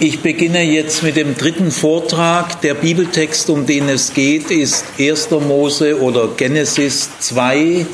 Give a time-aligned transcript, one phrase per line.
[0.00, 2.60] Ich beginne jetzt mit dem dritten Vortrag.
[2.60, 5.30] Der Bibeltext, um den es geht, ist 1.
[5.32, 7.84] Mose oder Genesis 2,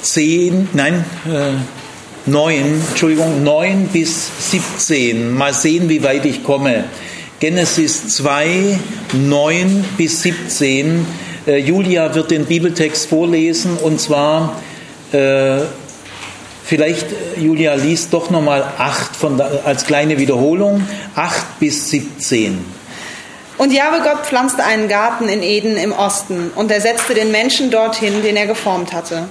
[0.00, 5.34] 10, nein, äh, 9, Entschuldigung, 9 bis 17.
[5.34, 6.84] Mal sehen, wie weit ich komme.
[7.38, 8.78] Genesis 2,
[9.12, 11.06] 9 bis 17.
[11.46, 14.62] Äh, Julia wird den Bibeltext vorlesen und zwar
[15.12, 15.58] äh,
[16.68, 17.06] Vielleicht,
[17.38, 22.62] Julia, liest doch nochmal 8 von, als kleine Wiederholung, 8 bis 17.
[23.56, 27.70] Und Jahwe Gott pflanzte einen Garten in Eden im Osten und er setzte den Menschen
[27.70, 29.30] dorthin, den er geformt hatte.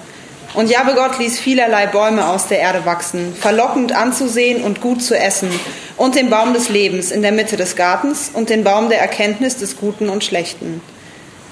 [0.55, 5.15] Und Jahwe Gott ließ vielerlei Bäume aus der Erde wachsen, verlockend anzusehen und gut zu
[5.15, 5.51] essen,
[5.95, 9.57] und den Baum des Lebens in der Mitte des Gartens und den Baum der Erkenntnis
[9.57, 10.81] des Guten und Schlechten.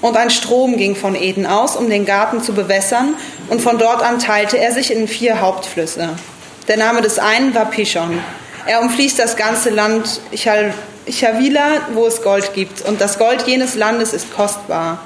[0.06, 3.16] Und ein Strom ging von Eden aus, um den Garten zu bewässern,
[3.48, 6.10] und von dort an teilte er sich in vier Hauptflüsse.
[6.68, 8.20] Der Name des einen war Pishon.
[8.66, 14.12] Er umfließt das ganze Land Chavila, wo es Gold gibt, und das Gold jenes Landes
[14.12, 15.00] ist kostbar.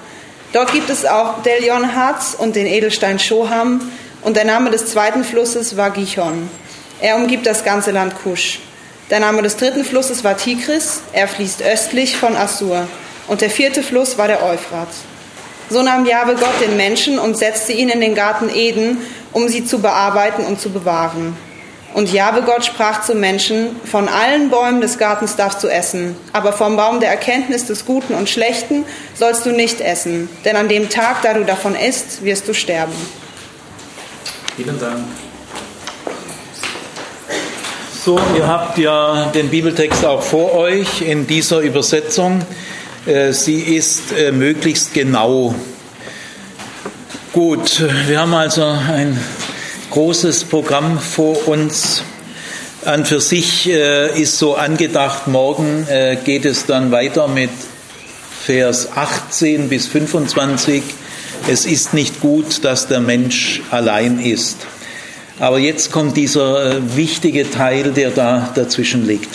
[0.53, 3.81] Dort gibt es auch Delion Harz und den Edelstein Shoham,
[4.21, 6.51] und der Name des zweiten Flusses war Gichon.
[7.01, 8.59] Er umgibt das ganze Land Kusch.
[9.09, 12.87] Der Name des dritten Flusses war Tigris, er fließt östlich von Assur
[13.31, 14.89] und der vierte Fluss war der Euphrat.
[15.71, 18.99] So nahm Jahwe Gott den Menschen und setzte ihn in den Garten Eden,
[19.33, 21.37] um sie zu bearbeiten und zu bewahren.
[21.95, 26.53] Und Jahwe Gott sprach zum Menschen, von allen Bäumen des Gartens darfst du essen, aber
[26.53, 30.89] vom Baum der Erkenntnis des Guten und Schlechten sollst du nicht essen, denn an dem
[30.89, 32.95] Tag, da du davon isst, wirst du sterben.
[34.57, 35.05] Vielen Dank.
[38.05, 42.43] So, ihr habt ja den Bibeltext auch vor euch in dieser Übersetzung.
[43.07, 45.55] Äh, sie ist äh, möglichst genau.
[47.33, 49.19] Gut, wir haben also ein
[49.91, 52.03] großes Programm vor uns.
[52.85, 55.87] An für sich äh, ist so angedacht, morgen
[56.25, 57.51] geht es dann weiter mit
[58.43, 60.83] Vers 18 bis 25.
[61.49, 64.59] Es ist nicht gut, dass der Mensch allein ist.
[65.39, 69.31] Aber jetzt kommt dieser wichtige Teil, der da dazwischen liegt.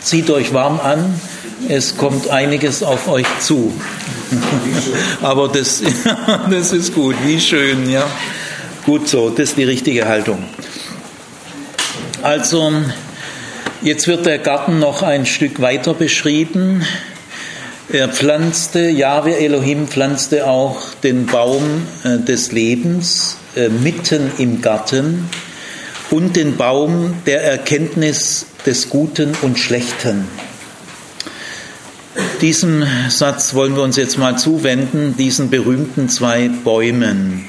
[0.00, 1.20] Zieht euch warm an
[1.68, 3.72] es kommt einiges auf euch zu.
[5.22, 5.82] Aber das,
[6.50, 8.06] das ist gut, wie schön, ja.
[8.84, 10.42] Gut so, das ist die richtige Haltung.
[12.22, 12.72] Also,
[13.82, 16.84] jetzt wird der Garten noch ein Stück weiter beschrieben.
[17.90, 25.28] Er pflanzte, Jahwe Elohim pflanzte auch den Baum äh, des Lebens äh, mitten im Garten
[26.10, 30.26] und den Baum der Erkenntnis des Guten und Schlechten.
[32.40, 37.44] Diesem Satz wollen wir uns jetzt mal zuwenden, diesen berühmten zwei Bäumen.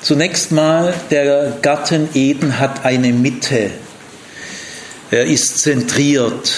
[0.00, 3.72] Zunächst mal, der Garten Eden hat eine Mitte.
[5.10, 6.52] Er ist zentriert.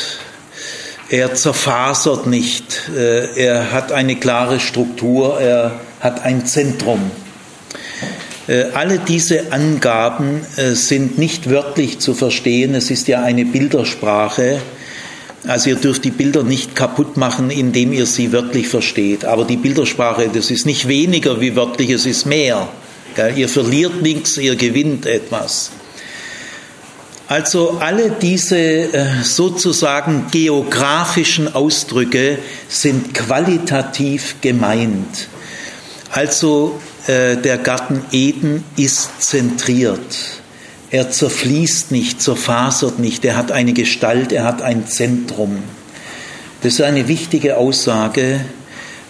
[1.09, 2.91] Er zerfasert nicht.
[2.95, 5.41] Äh, er hat eine klare Struktur.
[5.41, 7.11] Er hat ein Zentrum.
[8.49, 12.75] Äh, alle diese Angaben äh, sind nicht wörtlich zu verstehen.
[12.75, 14.61] Es ist ja eine Bildersprache.
[15.47, 19.25] Also ihr dürft die Bilder nicht kaputt machen, indem ihr sie wörtlich versteht.
[19.25, 22.69] Aber die Bildersprache, das ist nicht weniger wie wörtlich, es ist mehr.
[23.35, 25.71] Ihr verliert nichts, ihr gewinnt etwas.
[27.29, 35.29] Also alle diese äh, sozusagen geografischen Ausdrücke sind qualitativ gemeint.
[36.13, 40.01] Also äh, der Garten Eden ist zentriert.
[40.91, 45.63] Er zerfließt nicht, zerfasert nicht, er hat eine Gestalt, er hat ein Zentrum.
[46.63, 48.41] Das ist eine wichtige Aussage.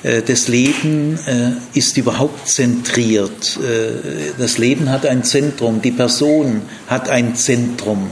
[0.02, 3.58] Äh, das Leben äh, ist überhaupt zentriert.
[3.58, 8.10] Äh, das Leben hat ein Zentrum, die Person hat ein Zentrum.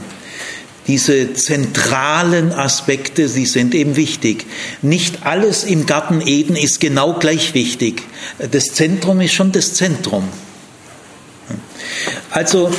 [0.87, 4.45] Diese zentralen Aspekte, sie sind eben wichtig.
[4.83, 8.03] Nicht alles im Garten Eden ist genau gleich wichtig.
[8.51, 10.29] Das Zentrum ist schon das Zentrum.
[12.31, 12.71] Also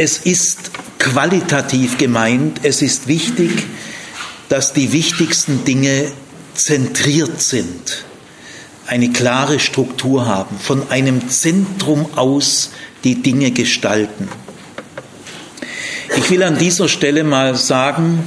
[0.00, 3.50] es ist qualitativ gemeint, es ist wichtig,
[4.48, 6.10] dass die wichtigsten Dinge
[6.54, 8.06] zentriert sind,
[8.86, 12.70] eine klare Struktur haben, von einem Zentrum aus
[13.04, 14.30] die Dinge gestalten.
[16.16, 18.24] Ich will an dieser Stelle mal sagen,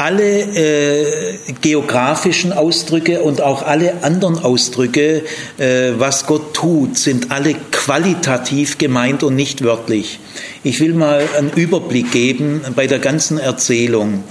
[0.00, 5.24] alle äh, geografischen Ausdrücke und auch alle anderen Ausdrücke,
[5.58, 10.18] äh, was Gott tut, sind alle qualitativ gemeint und nicht wörtlich.
[10.64, 14.24] Ich will mal einen Überblick geben bei der ganzen Erzählung.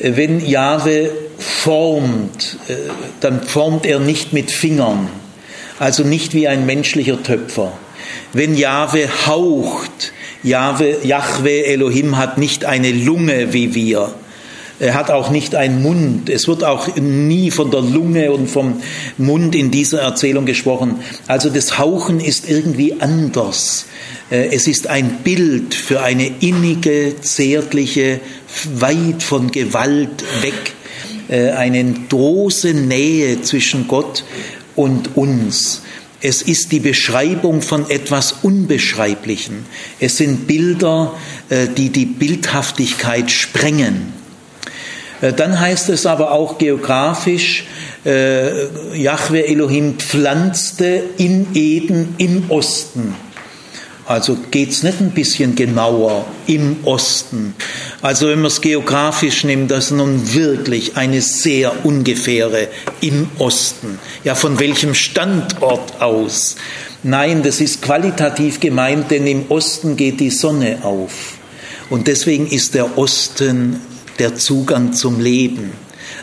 [0.00, 2.74] Wenn Jahwe formt, äh,
[3.20, 5.10] dann formt er nicht mit Fingern,
[5.78, 7.74] also nicht wie ein menschlicher Töpfer.
[8.32, 14.14] Wenn Jahwe haucht, Jahwe, Yahweh Elohim hat nicht eine Lunge wie wir,
[14.80, 16.30] Er hat auch nicht einen Mund.
[16.30, 18.80] Es wird auch nie von der Lunge und vom
[19.16, 21.00] Mund in dieser Erzählung gesprochen.
[21.26, 23.86] Also das Hauchen ist irgendwie anders.
[24.30, 28.20] Äh, es ist ein Bild für eine innige, zärtliche,
[28.74, 30.74] weit von Gewalt weg,
[31.28, 34.24] äh, eine große Nähe zwischen Gott
[34.76, 35.82] und uns.
[36.20, 39.66] Es ist die Beschreibung von etwas Unbeschreiblichen.
[39.98, 41.14] Es sind Bilder,
[41.48, 44.17] äh, die die Bildhaftigkeit sprengen.
[45.20, 47.64] Äh, dann heißt es aber auch geografisch,
[48.04, 48.66] äh,
[48.96, 53.14] Yahweh Elohim pflanzte in Eden im Osten.
[54.08, 57.54] Also geht es nicht ein bisschen genauer im Osten.
[58.00, 62.68] Also wenn man es geografisch nimmt, das ist nun wirklich eine sehr ungefähre
[63.02, 63.98] im Osten.
[64.24, 66.56] Ja, von welchem Standort aus?
[67.02, 71.12] Nein, das ist qualitativ gemeint, denn im Osten geht die Sonne auf.
[71.90, 73.78] Und deswegen ist der Osten
[74.18, 75.72] der Zugang zum Leben.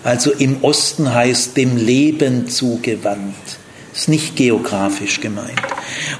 [0.03, 3.35] Also im Osten heißt dem Leben zugewandt.
[3.93, 5.61] Ist nicht geografisch gemeint.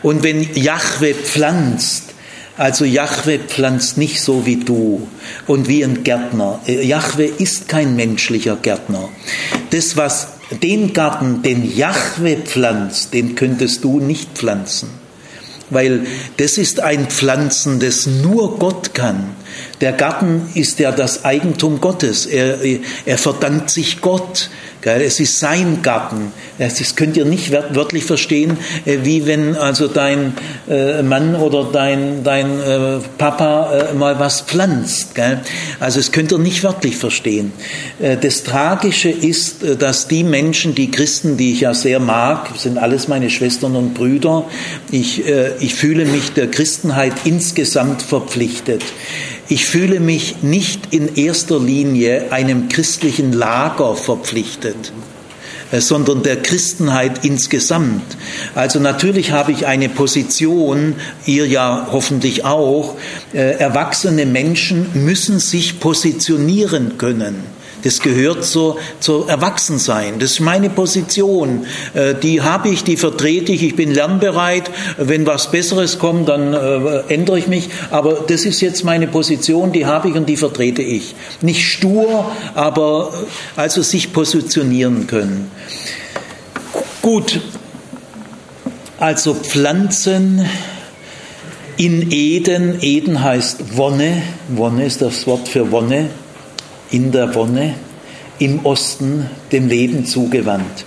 [0.01, 2.13] Und wenn Jahwe pflanzt,
[2.57, 5.07] also Jahwe pflanzt nicht so wie du
[5.45, 6.61] und wie ein Gärtner.
[6.65, 9.09] Jahwe ist kein menschlicher Gärtner.
[9.71, 10.27] Das, was
[10.63, 14.89] den Garten, den Jahwe pflanzt, den könntest du nicht pflanzen.
[15.69, 16.05] Weil
[16.37, 19.31] das ist ein Pflanzen, das nur Gott kann.
[19.81, 22.25] Der Garten ist ja das Eigentum Gottes.
[22.25, 22.59] Er,
[23.05, 24.49] er verdankt sich Gott.
[24.81, 26.31] Es ist sein Garten.
[26.59, 30.33] Das könnt ihr nicht wörtlich verstehen, äh, wie wenn also dein
[30.69, 35.13] äh, Mann oder dein, dein äh, Papa mal was pflanzt.
[35.79, 37.51] Also es könnt ihr nicht wörtlich verstehen.
[37.99, 43.07] Das Tragische ist, dass die Menschen, die Christen, die ich ja sehr mag, sind alles
[43.07, 44.45] meine Schwestern und Brüder,
[44.91, 45.23] ich,
[45.59, 48.83] ich fühle mich der Christenheit insgesamt verpflichtet.
[49.47, 54.91] Ich fühle mich nicht in erster Linie einem christlichen Lager verpflichtet
[55.71, 58.17] äh, sondern der Christenheit insgesamt.
[58.53, 60.95] Also natürlich habe ich eine Position,
[61.25, 62.95] ihr ja hoffentlich auch,
[63.33, 67.54] äh, erwachsene Menschen müssen sich positionieren können.
[67.85, 70.17] Das gehört zur, zur Erwachsensein.
[70.17, 71.67] Das ist meine Position.
[71.93, 73.61] Äh, die habe ich, die vertrete ich.
[73.61, 74.71] Ich bin lernbereit.
[74.97, 77.69] Wenn was Besseres kommt, dann äh, ändere ich mich.
[77.91, 81.13] Aber das ist jetzt meine Position, die habe ich und die vertrete ich.
[81.41, 85.51] Nicht stur, aber äh, also sich positionieren können.
[87.03, 87.39] Gut,
[88.97, 90.43] also Pflanzen
[91.77, 92.79] in Eden.
[92.81, 94.23] Eden heißt Wonne.
[94.47, 96.09] Wonne ist das Wort für Wonne
[96.95, 97.73] in der Wonne
[98.39, 100.85] im Osten dem Leben zugewandt.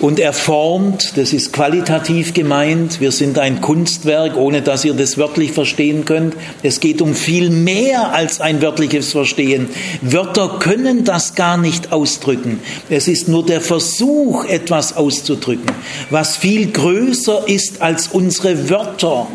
[0.00, 5.16] Und er formt, das ist qualitativ gemeint, wir sind ein Kunstwerk, ohne dass ihr das
[5.16, 6.34] wörtlich verstehen könnt.
[6.64, 9.68] Es geht um viel mehr als ein wörtliches Verstehen.
[10.00, 12.58] Wörter können das gar nicht ausdrücken.
[12.90, 15.70] Es ist nur der Versuch, etwas auszudrücken,
[16.10, 19.28] was viel größer ist als unsere Wörter.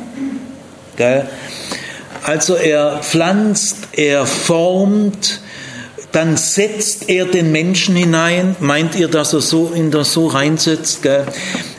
[2.23, 5.39] Also er pflanzt, er formt,
[6.17, 8.55] dann setzt er den Menschen hinein.
[8.59, 11.03] Meint ihr, dass er so in das so reinsetzt?
[11.03, 11.27] Gell?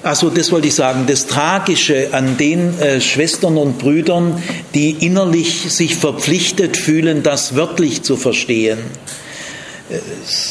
[0.05, 1.07] Also das wollte ich sagen.
[1.09, 4.41] Das Tragische an den äh, Schwestern und Brüdern,
[4.75, 8.79] die innerlich sich verpflichtet fühlen, das wörtlich zu verstehen.
[9.91, 9.99] Äh,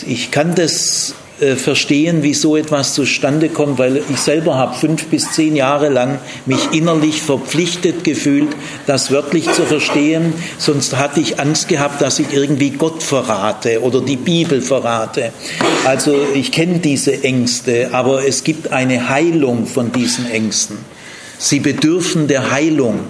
[0.05, 5.06] ich kann das äh, verstehen, wie so etwas zustande kommt, weil ich selber habe fünf
[5.06, 8.50] bis zehn Jahre lang mich innerlich verpflichtet gefühlt,
[8.88, 10.34] das wörtlich zu verstehen.
[10.58, 15.32] Sonst hatte ich Angst gehabt, dass ich irgendwie Gott verrate oder die Bibel verrate.
[15.86, 20.77] Also ich kenne diese Ängste, aber es gibt eine Heilung von diesen Ängsten.
[21.38, 23.01] Sie bedürfen der Heilung.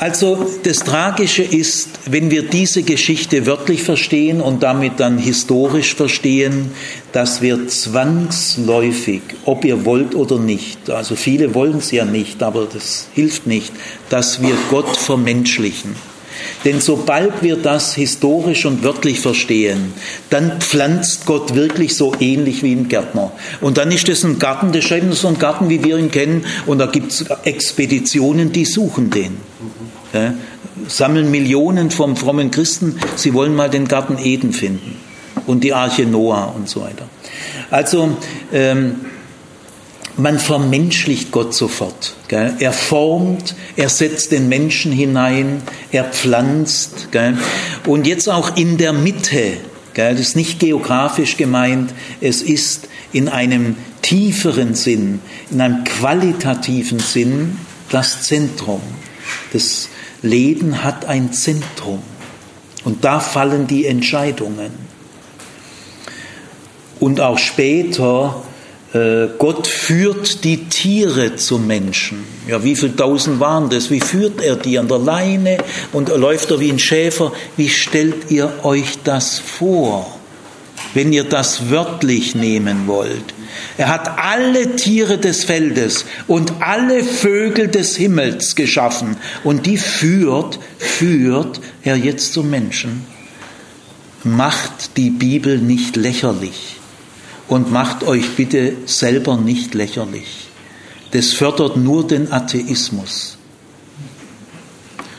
[0.00, 6.70] Also das Tragische ist, wenn wir diese Geschichte wörtlich verstehen und damit dann historisch verstehen,
[7.10, 12.68] dass wir zwangsläufig, ob ihr wollt oder nicht, also viele wollen es ja nicht, aber
[12.72, 13.72] das hilft nicht,
[14.08, 15.96] dass wir Gott vermenschlichen.
[16.64, 19.92] Denn sobald wir das historisch und wörtlich verstehen,
[20.30, 23.32] dann pflanzt Gott wirklich so ähnlich wie ein Gärtner.
[23.60, 26.44] Und dann ist es ein Garten, das ist so ein Garten, wie wir ihn kennen,
[26.66, 29.36] und da gibt es Expeditionen, die suchen den.
[30.12, 30.32] Ja,
[30.86, 34.96] sammeln Millionen vom frommen Christen, sie wollen mal den Garten Eden finden
[35.46, 37.08] und die Arche Noah und so weiter.
[37.70, 38.16] Also
[38.52, 38.96] ähm,
[40.18, 42.14] man vermenschlicht Gott sofort.
[42.26, 42.54] Gell?
[42.58, 45.62] Er formt, er setzt den Menschen hinein,
[45.92, 47.08] er pflanzt.
[47.12, 47.38] Gell?
[47.86, 49.58] Und jetzt auch in der Mitte.
[49.94, 50.12] Gell?
[50.12, 57.58] Das ist nicht geografisch gemeint, es ist in einem tieferen Sinn, in einem qualitativen Sinn
[57.90, 58.82] das Zentrum.
[59.52, 59.88] Das
[60.22, 62.02] Leben hat ein Zentrum.
[62.84, 64.70] Und da fallen die Entscheidungen.
[67.00, 68.42] Und auch später,
[68.92, 72.24] äh, Gott führt die Tiere zum Menschen.
[72.48, 73.90] Ja, wie viele tausend waren das?
[73.90, 75.58] Wie führt er die an der Leine
[75.92, 77.32] und läuft er wie ein Schäfer?
[77.56, 80.18] Wie stellt ihr euch das vor,
[80.94, 83.34] wenn ihr das wörtlich nehmen wollt?
[83.76, 90.58] Er hat alle Tiere des Feldes und alle Vögel des Himmels geschaffen und die führt,
[90.78, 93.06] führt er jetzt zum Menschen.
[94.24, 96.76] Macht die Bibel nicht lächerlich
[97.46, 100.48] und macht euch bitte selber nicht lächerlich.
[101.12, 103.37] Das fördert nur den Atheismus.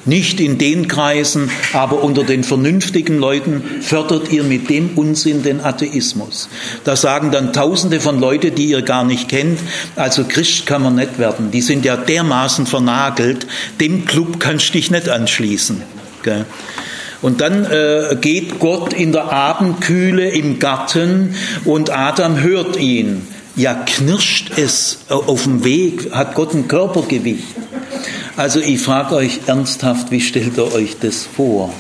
[0.10, 5.62] Nicht in den Kreisen, aber unter den vernünftigen Leuten fördert ihr mit dem Unsinn den
[5.62, 6.50] Atheismus.
[6.84, 9.60] Da sagen dann Tausende von Leuten, die ihr gar nicht kennt,
[9.96, 11.52] also Christ kann man nicht werden.
[11.52, 13.46] Die sind ja dermaßen vernagelt,
[13.80, 15.84] dem Club kannst du dich nicht anschließen.
[17.22, 21.36] Und dann äh, geht Gott in der Abendkühle im Garten
[21.66, 23.28] und Adam hört ihn.
[23.56, 27.44] Ja, knirscht es auf dem Weg, hat Gott ein Körpergewicht.
[28.40, 31.74] Also ich frage euch ernsthaft, wie stellt ihr euch das vor?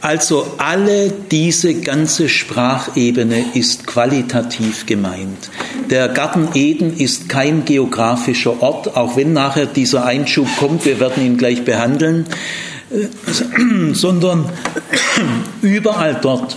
[0.00, 5.50] Also alle diese ganze Sprachebene ist qualitativ gemeint.
[5.90, 11.22] Der Garten Eden ist kein geografischer Ort, auch wenn nachher dieser Einschub kommt, wir werden
[11.22, 12.24] ihn gleich behandeln,
[12.90, 14.48] äh, sondern
[15.60, 16.56] überall dort,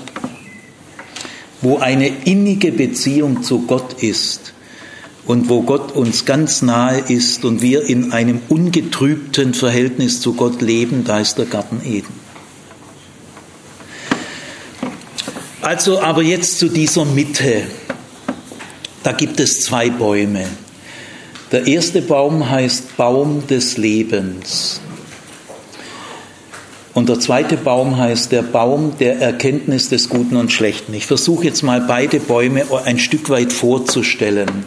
[1.61, 4.54] wo eine innige Beziehung zu Gott ist,
[5.25, 10.61] und wo Gott uns ganz nahe ist und wir in einem ungetrübten Verhältnis zu Gott
[10.61, 12.13] leben, da ist der Garten Eden.
[15.61, 17.63] Also aber jetzt zu dieser Mitte.
[19.01, 20.45] Da gibt es zwei Bäume.
[21.51, 24.79] Der erste Baum heißt Baum des Lebens.
[26.93, 30.93] Und der zweite Baum heißt der Baum der Erkenntnis des Guten und Schlechten.
[30.93, 34.65] Ich versuche jetzt mal beide Bäume ein Stück weit vorzustellen.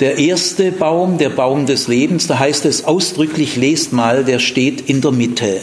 [0.00, 4.88] Der erste Baum, der Baum des Lebens, da heißt es ausdrücklich, lest mal, der steht
[4.88, 5.60] in der Mitte.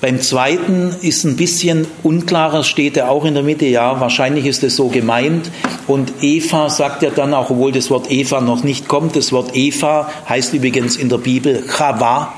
[0.00, 3.66] Beim zweiten ist ein bisschen unklarer, steht er auch in der Mitte.
[3.66, 5.50] Ja, wahrscheinlich ist es so gemeint.
[5.88, 9.56] Und Eva sagt ja dann auch, obwohl das Wort Eva noch nicht kommt, das Wort
[9.56, 12.34] Eva heißt übrigens in der Bibel Chava.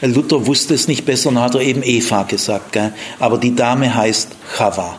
[0.00, 2.72] Luther wusste es nicht besser und hat er eben Eva gesagt.
[2.72, 2.94] Gell?
[3.18, 4.96] Aber die Dame heißt Chava.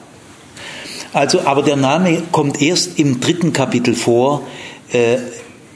[1.11, 4.43] Also, aber der Name kommt erst im dritten Kapitel vor.
[4.91, 5.17] Äh,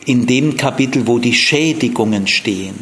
[0.05, 2.75] in dem Kapitel, wo die Schädigungen stehen.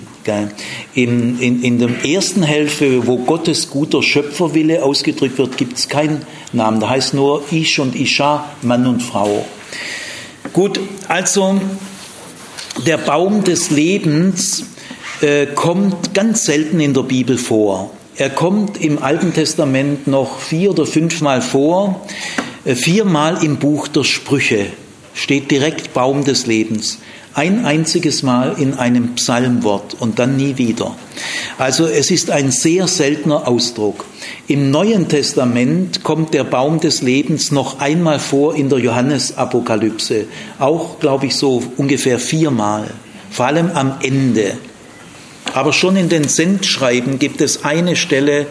[0.93, 6.21] In, in, in der ersten Hälfte, wo Gottes guter Schöpferwille ausgedrückt wird, gibt es keinen
[6.53, 6.79] Namen.
[6.79, 9.45] Da heißt nur Ish und Isha, Mann und Frau.
[10.53, 11.59] Gut, also
[12.85, 14.65] der Baum des Lebens
[15.21, 17.91] äh, kommt ganz selten in der Bibel vor.
[18.15, 22.05] Er kommt im Alten Testament noch vier oder fünfmal vor,
[22.63, 24.67] äh, viermal im Buch der Sprüche
[25.13, 26.99] steht direkt Baum des Lebens.
[27.35, 30.95] Ein einziges Mal in einem Psalmwort und dann nie wieder.
[31.57, 34.05] Also es ist ein sehr seltener Ausdruck.
[34.47, 40.25] Im Neuen Testament kommt der Baum des Lebens noch einmal vor in der Johannesapokalypse.
[40.59, 42.91] Auch, glaube ich, so ungefähr viermal.
[43.31, 44.57] Vor allem am Ende.
[45.53, 48.47] Aber schon in den Sendschreiben gibt es eine Stelle,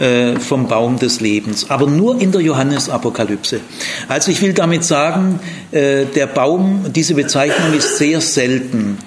[0.00, 3.60] äh, vom Baum des Lebens, aber nur in der Johannesapokalypse.
[4.08, 5.40] Also ich will damit sagen,
[5.72, 8.98] äh, der Baum, diese Bezeichnung ist sehr selten.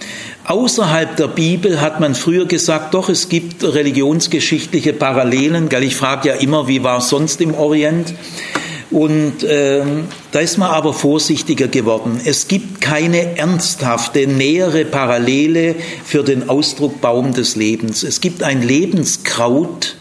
[0.45, 5.69] Außerhalb der Bibel hat man früher gesagt, doch, es gibt religionsgeschichtliche Parallelen.
[5.69, 5.83] Gell?
[5.83, 8.13] Ich frage ja immer, wie war es sonst im Orient?
[8.91, 9.81] Und äh,
[10.31, 12.21] da ist man aber vorsichtiger geworden.
[12.23, 18.03] Es gibt keine ernsthafte, nähere Parallele für den Ausdruck Baum des Lebens.
[18.03, 19.95] Es gibt ein Lebenskraut,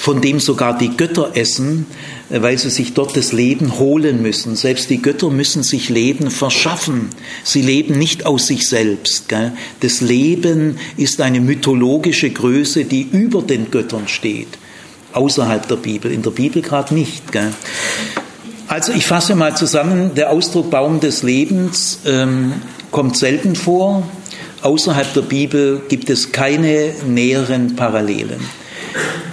[0.00, 1.84] von dem sogar die Götter essen,
[2.30, 4.56] weil sie sich dort das Leben holen müssen.
[4.56, 7.10] Selbst die Götter müssen sich Leben verschaffen.
[7.44, 9.28] Sie leben nicht aus sich selbst.
[9.28, 9.52] Gell?
[9.80, 14.48] Das Leben ist eine mythologische Größe, die über den Göttern steht.
[15.12, 17.30] Außerhalb der Bibel, in der Bibel gerade nicht.
[17.30, 17.52] Gell?
[18.68, 22.54] Also ich fasse mal zusammen, der Ausdruck Baum des Lebens ähm,
[22.90, 24.08] kommt selten vor.
[24.62, 28.40] Außerhalb der Bibel gibt es keine näheren Parallelen.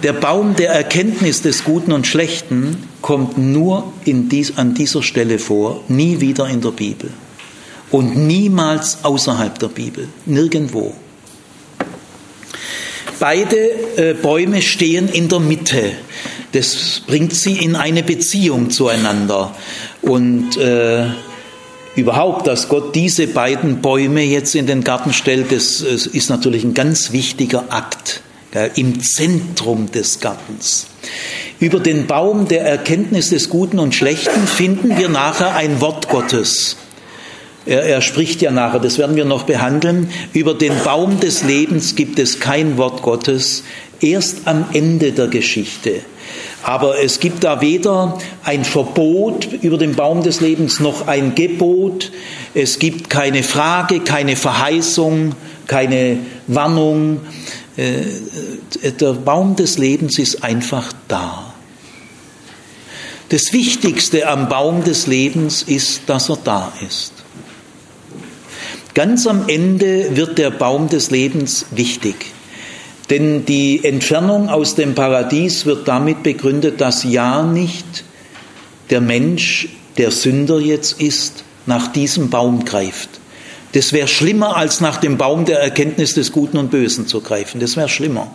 [0.03, 5.83] Der Baum der Erkenntnis des Guten und Schlechten kommt nur dies, an dieser Stelle vor,
[5.87, 7.09] nie wieder in der Bibel
[7.91, 10.93] und niemals außerhalb der Bibel, nirgendwo.
[13.19, 13.55] Beide
[13.97, 15.93] äh, Bäume stehen in der Mitte.
[16.51, 19.55] Das bringt sie in eine Beziehung zueinander.
[20.03, 21.05] Und äh,
[21.95, 26.63] überhaupt, dass Gott diese beiden Bäume jetzt in den Garten stellt, das, das ist natürlich
[26.63, 28.21] ein ganz wichtiger Akt
[28.75, 30.87] im Zentrum des Gartens.
[31.59, 36.77] Über den Baum der Erkenntnis des Guten und Schlechten finden wir nachher ein Wort Gottes.
[37.65, 40.09] Er, er, spricht ja nachher, das werden wir noch behandeln.
[40.33, 43.63] Über den Baum des Lebens gibt es kein Wort Gottes,
[43.99, 46.01] erst am Ende der Geschichte.
[46.63, 52.11] Aber es gibt da weder ein Verbot über den Baum des Lebens noch ein Gebot.
[52.53, 55.33] Es gibt keine Frage, keine Verheißung,
[55.67, 57.21] keine Warnung.
[57.77, 61.53] Äh, der Baum des Lebens ist einfach da.
[63.29, 67.13] Das Wichtigste am Baum des Lebens ist, dass er da ist.
[68.93, 72.15] Ganz am Ende wird der Baum des Lebens wichtig.
[73.09, 78.03] Denn die Entfernung aus dem Paradies wird damit begründet, dass ja nicht
[78.89, 83.16] der Mensch, der Sünder jetzt ist, nach diesem Baum greift.
[83.73, 87.59] Das wäre schlimmer, als nach dem Baum der Erkenntnis des Guten und Bösen zu greifen.
[87.59, 88.31] Das wäre schlimmer.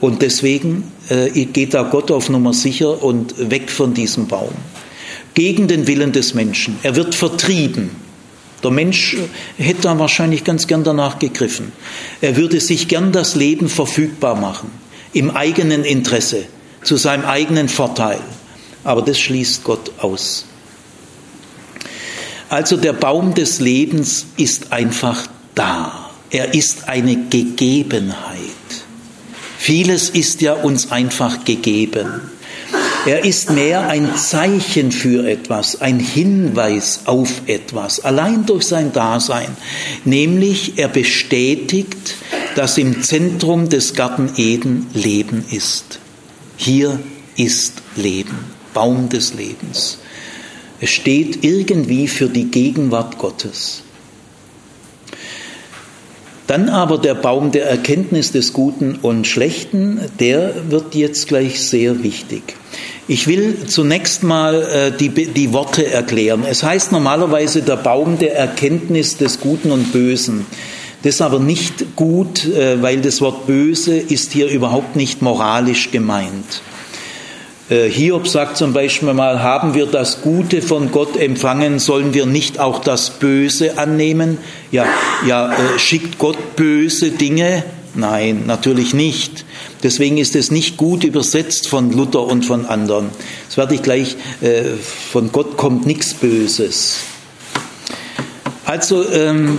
[0.00, 4.52] Und deswegen äh, geht da Gott auf Nummer sicher und weg von diesem Baum.
[5.34, 6.78] Gegen den Willen des Menschen.
[6.82, 7.90] Er wird vertrieben.
[8.62, 9.16] Der Mensch
[9.58, 11.72] hätte da wahrscheinlich ganz gern danach gegriffen.
[12.20, 14.70] Er würde sich gern das Leben verfügbar machen,
[15.12, 16.44] im eigenen Interesse,
[16.82, 18.18] zu seinem eigenen Vorteil.
[18.82, 20.46] Aber das schließt Gott aus.
[22.48, 26.10] Also der Baum des Lebens ist einfach da.
[26.30, 28.40] Er ist eine Gegebenheit.
[29.58, 32.30] Vieles ist ja uns einfach gegeben.
[33.04, 39.56] Er ist mehr ein Zeichen für etwas, ein Hinweis auf etwas, allein durch sein Dasein.
[40.04, 42.16] Nämlich er bestätigt,
[42.56, 46.00] dass im Zentrum des Garten Eden Leben ist.
[46.56, 46.98] Hier
[47.36, 48.38] ist Leben,
[48.74, 49.98] Baum des Lebens.
[50.80, 53.82] Es steht irgendwie für die Gegenwart Gottes.
[56.46, 62.04] Dann aber der Baum der Erkenntnis des Guten und Schlechten, der wird jetzt gleich sehr
[62.04, 62.54] wichtig.
[63.08, 66.44] Ich will zunächst mal äh, die, die Worte erklären.
[66.48, 70.46] Es heißt normalerweise der Baum der Erkenntnis des Guten und Bösen.
[71.02, 75.90] Das ist aber nicht gut, äh, weil das Wort böse ist hier überhaupt nicht moralisch
[75.90, 76.62] gemeint.
[77.68, 82.24] Äh, Hiob sagt zum Beispiel mal, haben wir das Gute von Gott empfangen, sollen wir
[82.24, 84.38] nicht auch das Böse annehmen?
[84.70, 84.86] Ja,
[85.26, 87.64] ja, schickt Gott böse Dinge?
[87.94, 89.44] Nein, natürlich nicht.
[89.82, 93.08] Deswegen ist es nicht gut übersetzt von Luther und von anderen.
[93.48, 94.62] Das werde ich gleich, äh,
[95.10, 96.98] von Gott kommt nichts Böses.
[98.64, 99.58] Also, ähm,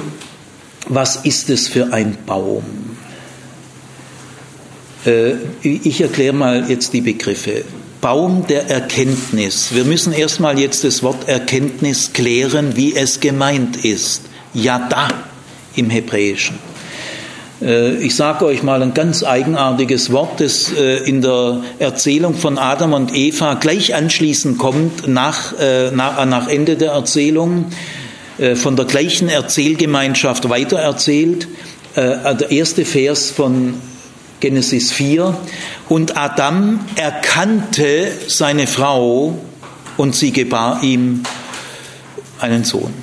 [0.88, 2.64] was ist es für ein Baum?
[5.06, 7.64] Äh, ich erkläre mal jetzt die Begriffe.
[8.02, 9.70] Baum der Erkenntnis.
[9.74, 14.24] Wir müssen erstmal jetzt das Wort Erkenntnis klären, wie es gemeint ist.
[14.54, 15.08] Yada
[15.76, 16.58] im Hebräischen.
[17.62, 22.58] Äh, ich sage euch mal ein ganz eigenartiges Wort, das äh, in der Erzählung von
[22.58, 27.66] Adam und Eva gleich anschließend kommt, nach, äh, nach Ende der Erzählung,
[28.54, 31.48] von der gleichen Erzählgemeinschaft weitererzählt.
[31.96, 33.74] Der erste Vers von
[34.40, 35.36] Genesis 4.
[35.90, 39.38] Und Adam erkannte seine Frau
[39.98, 41.24] und sie gebar ihm
[42.40, 42.94] einen Sohn.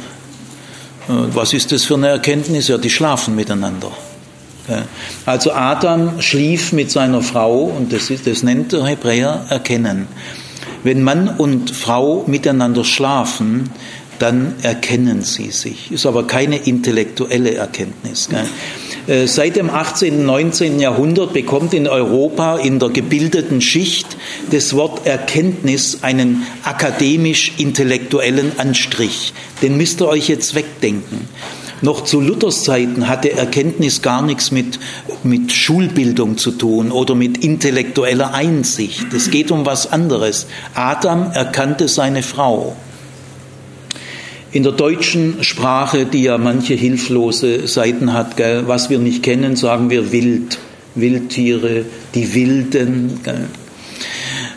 [1.08, 2.68] Was ist das für eine Erkenntnis?
[2.68, 3.90] Ja, die schlafen miteinander.
[5.26, 10.06] Also Adam schlief mit seiner Frau und das, ist, das nennt der Hebräer erkennen.
[10.82, 13.70] Wenn Mann und Frau miteinander schlafen,
[14.24, 15.92] dann erkennen sie sich.
[15.92, 18.30] Ist aber keine intellektuelle Erkenntnis.
[18.30, 18.46] Gell?
[19.06, 20.20] Äh, seit dem 18.
[20.20, 20.80] und 19.
[20.80, 24.16] Jahrhundert bekommt in Europa in der gebildeten Schicht
[24.50, 29.34] das Wort Erkenntnis einen akademisch-intellektuellen Anstrich.
[29.60, 31.28] Den müsst ihr euch jetzt wegdenken.
[31.82, 34.78] Noch zu Luthers Zeiten hatte Erkenntnis gar nichts mit,
[35.22, 39.12] mit Schulbildung zu tun oder mit intellektueller Einsicht.
[39.12, 40.46] Es geht um was anderes.
[40.72, 42.74] Adam erkannte seine Frau.
[44.54, 49.56] In der deutschen Sprache, die ja manche hilflose Seiten hat, gell, was wir nicht kennen,
[49.56, 50.58] sagen wir wild.
[50.94, 53.18] Wildtiere, die Wilden.
[53.24, 53.48] Gell.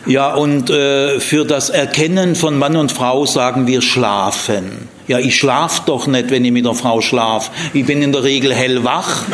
[0.06, 4.86] Ja, und äh, für das Erkennen von Mann und Frau sagen wir schlafen.
[5.08, 7.50] Ja, ich schlaf doch nicht, wenn ich mit einer Frau schlaf.
[7.74, 9.24] Ich bin in der Regel hellwach.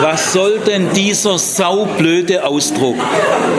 [0.00, 2.96] Was soll denn dieser saublöde Ausdruck?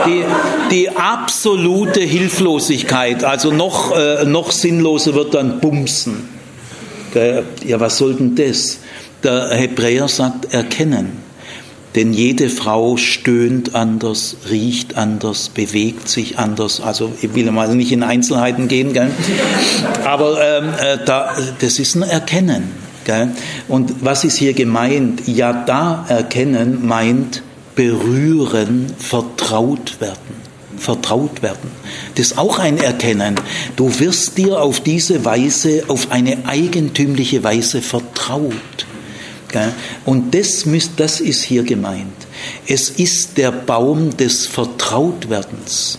[0.06, 0.24] Die,
[0.70, 6.28] die absolute Hilflosigkeit, also noch, äh, noch sinnloser wird dann Bumsen.
[7.14, 8.78] Ja, was soll denn das?
[9.22, 11.28] Der Hebräer sagt erkennen.
[11.94, 16.80] Denn jede Frau stöhnt anders, riecht anders, bewegt sich anders.
[16.80, 19.10] Also ich will mal nicht in Einzelheiten gehen, gell?
[20.04, 22.87] aber ähm, äh, da, das ist ein Erkennen.
[23.68, 25.26] Und was ist hier gemeint?
[25.26, 27.42] Ja, da erkennen meint
[27.74, 30.48] berühren, vertraut werden.
[30.76, 31.70] Vertraut werden.
[32.14, 33.34] Das ist auch ein Erkennen.
[33.76, 38.86] Du wirst dir auf diese Weise, auf eine eigentümliche Weise vertraut.
[40.04, 40.64] Und das,
[40.96, 42.26] das ist hier gemeint.
[42.66, 45.98] Es ist der Baum des Vertrautwerdens,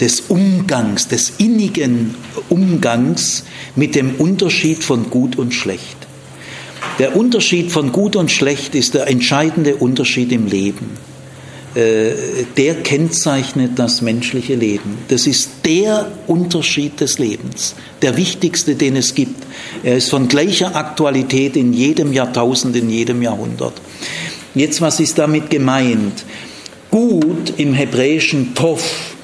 [0.00, 2.14] des Umgangs, des innigen
[2.48, 5.95] Umgangs mit dem Unterschied von Gut und Schlecht.
[6.98, 10.96] Der Unterschied von Gut und Schlecht ist der entscheidende Unterschied im Leben.
[11.74, 12.12] Äh,
[12.56, 14.96] der kennzeichnet das menschliche Leben.
[15.08, 19.44] Das ist der Unterschied des Lebens, der wichtigste, den es gibt.
[19.82, 23.74] Er ist von gleicher Aktualität in jedem Jahrtausend, in jedem Jahrhundert.
[24.54, 26.24] Jetzt, was ist damit gemeint?
[26.90, 29.15] Gut im Hebräischen Tov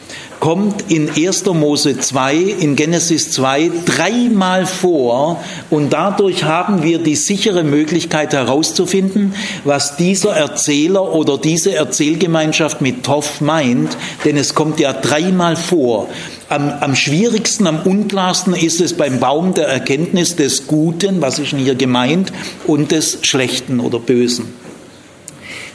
[0.42, 1.44] kommt in 1.
[1.55, 9.37] Mose 2, in Genesis 2 dreimal vor und dadurch haben wir die sichere Möglichkeit herauszufinden,
[9.62, 16.09] was dieser Erzähler oder diese Erzählgemeinschaft mit Tov meint, denn es kommt ja dreimal vor.
[16.48, 21.52] Am, am schwierigsten, am unklarsten ist es beim Baum der Erkenntnis des Guten, was ist
[21.52, 22.33] denn hier gemeint,
[22.66, 24.72] und des Schlechten oder Bösen.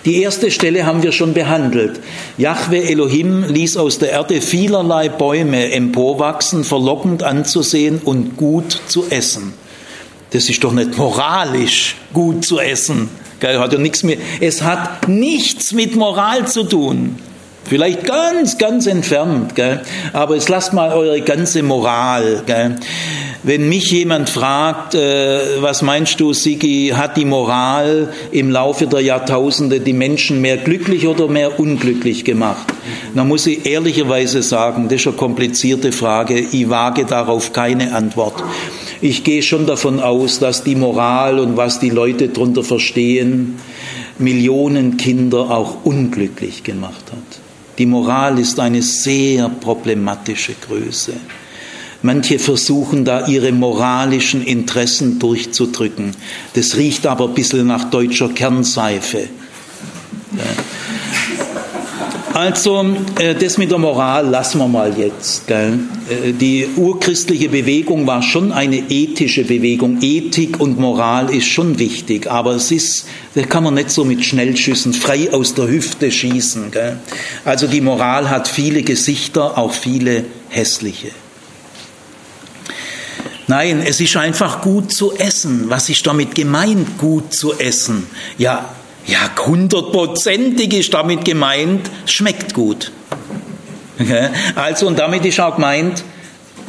[0.08, 2.00] Die erste Stelle haben wir schon behandelt.
[2.38, 9.54] Jahwe Elohim ließ aus der Erde vielerlei Bäume emporwachsen, verlockend anzusehen und gut zu essen.
[10.32, 13.10] Das ist doch nicht moralisch gut zu essen.
[13.43, 14.15] Hat ja nichts mehr.
[14.39, 17.17] Es hat nichts mit Moral zu tun.
[17.65, 19.82] Vielleicht ganz, ganz entfernt, gell?
[20.13, 22.43] aber jetzt lasst mal eure ganze Moral.
[22.46, 22.78] Gell?
[23.48, 29.00] Wenn mich jemand fragt, äh, was meinst du, Sigi, hat die Moral im Laufe der
[29.00, 32.68] Jahrtausende die Menschen mehr glücklich oder mehr unglücklich gemacht?
[33.16, 38.44] Dann muss ich ehrlicherweise sagen, das ist eine komplizierte Frage, ich wage darauf keine Antwort.
[39.00, 43.56] Ich gehe schon davon aus, dass die Moral und was die Leute darunter verstehen,
[44.20, 47.40] Millionen Kinder auch unglücklich gemacht hat.
[47.78, 51.14] Die Moral ist eine sehr problematische Größe.
[52.02, 56.16] Manche versuchen da ihre moralischen Interessen durchzudrücken.
[56.54, 59.28] Das riecht aber ein bisschen nach deutscher Kernseife.
[62.38, 62.86] Also
[63.18, 65.50] äh, das mit der Moral lassen wir mal jetzt.
[65.50, 65.72] Äh,
[66.40, 69.98] die urchristliche Bewegung war schon eine ethische Bewegung.
[70.02, 74.24] Ethik und Moral ist schon wichtig, aber es ist, das kann man nicht so mit
[74.24, 76.66] Schnellschüssen frei aus der Hüfte schießen.
[77.44, 81.10] Also die Moral hat viele Gesichter, auch viele hässliche.
[83.48, 85.70] Nein, es ist einfach gut zu essen.
[85.70, 88.08] Was ist damit gemeint, gut zu essen?
[88.38, 92.92] Ja, ja, hundertprozentig ist damit gemeint, schmeckt gut.
[94.56, 96.04] Also, und damit ist auch gemeint,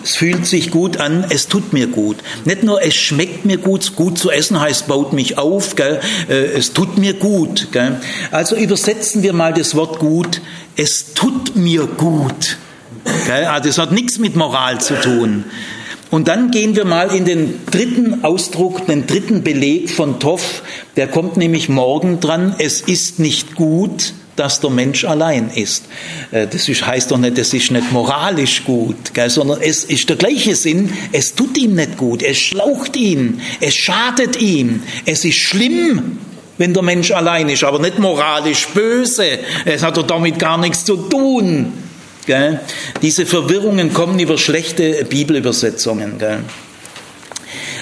[0.05, 2.19] es fühlt sich gut an, es tut mir gut.
[2.45, 6.01] Nicht nur, es schmeckt mir gut, gut zu essen heißt, baut mich auf, gell?
[6.29, 7.69] Äh, es tut mir gut.
[7.73, 8.01] Gell?
[8.31, 10.41] Also übersetzen wir mal das Wort gut,
[10.77, 12.57] es tut mir gut.
[13.27, 13.47] Gell?
[13.47, 15.45] Also es hat nichts mit Moral zu tun.
[16.11, 20.63] Und dann gehen wir mal in den dritten Ausdruck, den dritten Beleg von Toff.
[20.97, 22.55] Der kommt nämlich morgen dran.
[22.59, 25.85] Es ist nicht gut, dass der Mensch allein ist.
[26.31, 30.55] Äh, das heißt doch nicht, es ist nicht moralisch gut, sondern es ist der gleiche
[30.55, 30.93] Sinn.
[31.13, 32.23] Es tut ihm nicht gut.
[32.23, 33.41] Es schlaucht ihn.
[33.61, 34.83] Es schadet ihm.
[35.05, 36.19] Es ist schlimm,
[36.57, 39.41] wenn der Mensch allein ist, aber nicht moralisch böse.
[39.67, 41.73] Es hat doch damit gar nichts zu tun.
[42.29, 42.61] Gell?
[43.01, 46.19] Diese Verwirrungen kommen über schlechte Bibelübersetzungen.
[46.19, 46.41] Gell?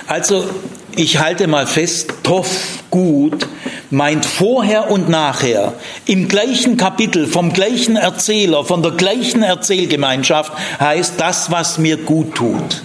[0.06, 0.48] Also
[0.94, 3.48] ich halte mal fest, Toff, gut,
[3.90, 5.72] meint vorher und nachher,
[6.04, 12.36] im gleichen Kapitel, vom gleichen Erzähler, von der gleichen Erzählgemeinschaft, heißt das, was mir gut
[12.36, 12.82] tut.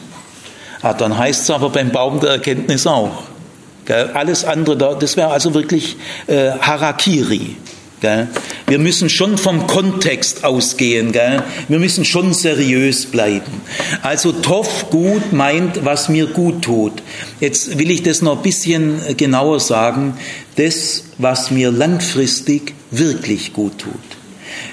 [0.82, 3.22] Ah, dann heißt es aber beim Baum der Erkenntnis auch.
[4.16, 5.96] Alles andere, das wäre also wirklich
[6.26, 7.56] äh, Harakiri.
[8.02, 8.28] Gell?
[8.68, 11.12] Wir müssen schon vom Kontext ausgehen.
[11.12, 11.44] Gell?
[11.68, 13.62] Wir müssen schon seriös bleiben.
[14.02, 17.04] Also Toff gut meint, was mir gut tut.
[17.40, 20.16] Jetzt will ich das noch ein bisschen genauer sagen.
[20.56, 23.94] Das, was mir langfristig wirklich gut tut.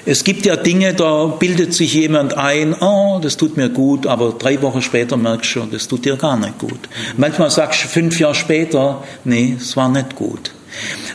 [0.05, 4.31] Es gibt ja Dinge, da bildet sich jemand ein, oh, das tut mir gut, aber
[4.31, 6.79] drei Wochen später merkst du, das tut dir gar nicht gut.
[7.15, 10.51] Manchmal sagst du fünf Jahre später, nee, es war nicht gut.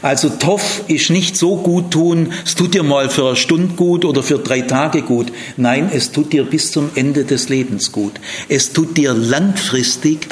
[0.03, 4.05] Also Toff ist nicht so gut tun, es tut dir mal für eine Stunde gut
[4.05, 5.33] oder für drei Tage gut.
[5.57, 8.13] Nein, es tut dir bis zum Ende des Lebens gut.
[8.49, 10.29] Es tut dir langfristig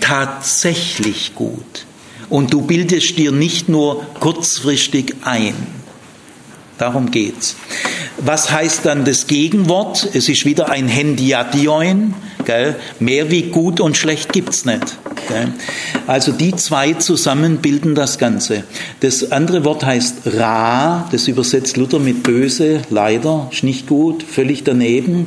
[0.00, 1.86] tatsächlich gut.
[2.28, 5.54] Und du bildest dir nicht nur kurzfristig ein.
[6.78, 7.56] Darum geht's.
[8.18, 10.08] Was heißt dann das Gegenwort?
[10.12, 12.14] Es ist wieder ein Hendiadioin.
[12.46, 12.76] Gell?
[13.00, 14.96] Mehr wie gut und schlecht gibt's nicht.
[16.06, 18.62] Also die zwei zusammen bilden das Ganze.
[19.00, 24.62] Das andere Wort heißt Ra, das übersetzt Luther mit böse, leider, ist nicht gut, völlig
[24.62, 25.26] daneben.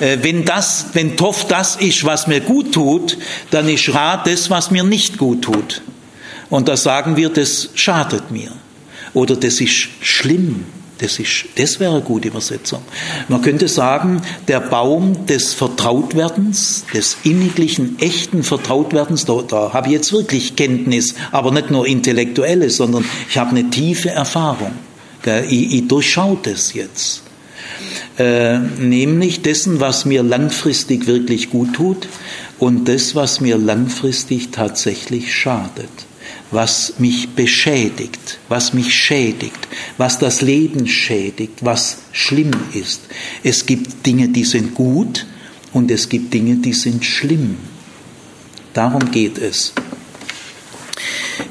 [0.00, 3.16] Äh, wenn das, wenn Tov das ist, was mir gut tut,
[3.52, 5.82] dann ist Ra das, was mir nicht gut tut.
[6.50, 8.50] Und da sagen wir, das schadet mir.
[9.14, 10.64] Oder das ist schlimm.
[10.98, 12.82] Das, ist, das wäre eine gute Übersetzung.
[13.28, 19.92] Man könnte sagen, der Baum des Vertrautwerdens, des inniglichen, echten Vertrautwerdens, da, da habe ich
[19.92, 24.72] jetzt wirklich Kenntnis, aber nicht nur intellektuelle, sondern ich habe eine tiefe Erfahrung.
[25.48, 27.22] Ich, ich durchschaue das jetzt.
[28.18, 32.08] Äh, nämlich dessen, was mir langfristig wirklich gut tut
[32.58, 36.07] und das, was mir langfristig tatsächlich schadet
[36.50, 43.02] was mich beschädigt, was mich schädigt, was das Leben schädigt, was schlimm ist.
[43.42, 45.26] Es gibt Dinge, die sind gut
[45.72, 47.56] und es gibt Dinge, die sind schlimm.
[48.72, 49.72] Darum geht es.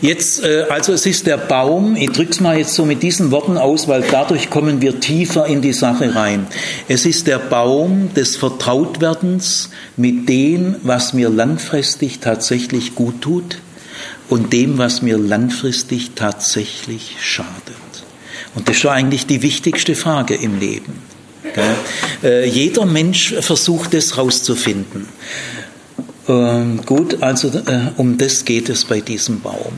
[0.02, 3.32] Jetzt, äh, also es ist der Baum, ich drücke es mal jetzt so mit diesen
[3.32, 6.48] Worten aus, weil dadurch kommen wir tiefer in die Sache rein.
[6.88, 13.58] Es ist der Baum des Vertrautwerdens mit dem, was mir langfristig tatsächlich gut tut
[14.30, 17.76] und dem, was mir langfristig tatsächlich schadet.
[18.56, 21.02] Und das ist eigentlich die wichtigste Frage im Leben.
[22.24, 25.08] Äh, jeder Mensch versucht es rauszufinden.
[26.28, 29.74] Ähm, gut, also äh, um das geht es bei diesem Baum.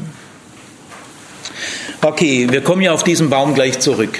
[2.01, 4.19] Okay, wir kommen ja auf diesen Baum gleich zurück.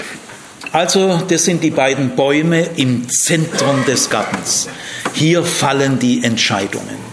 [0.72, 4.68] Also, das sind die beiden Bäume im Zentrum des Gartens.
[5.14, 7.09] Hier fallen die Entscheidungen.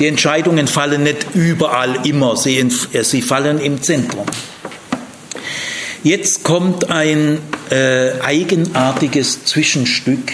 [0.00, 4.26] Die Entscheidungen fallen nicht überall immer, sie, äh, sie fallen im Zentrum.
[6.02, 7.38] Jetzt kommt ein
[7.70, 10.32] äh, eigenartiges Zwischenstück.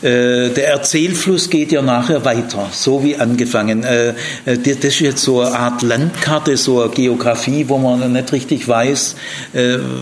[0.00, 3.84] Äh, der Erzählfluss geht ja nachher weiter, so wie angefangen.
[3.84, 8.66] Äh, das ist jetzt so eine Art Landkarte, so eine Geografie, wo man nicht richtig
[8.66, 9.14] weiß,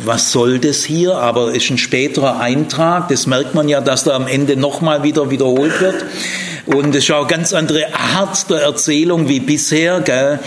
[0.05, 3.09] was soll das hier, aber es ist ein späterer Eintrag.
[3.09, 6.07] Das merkt man ja, dass da am Ende nochmal wieder wiederholt wird.
[6.67, 10.01] Und es ist auch eine ganz andere Art der Erzählung wie bisher.
[10.01, 10.39] Gell.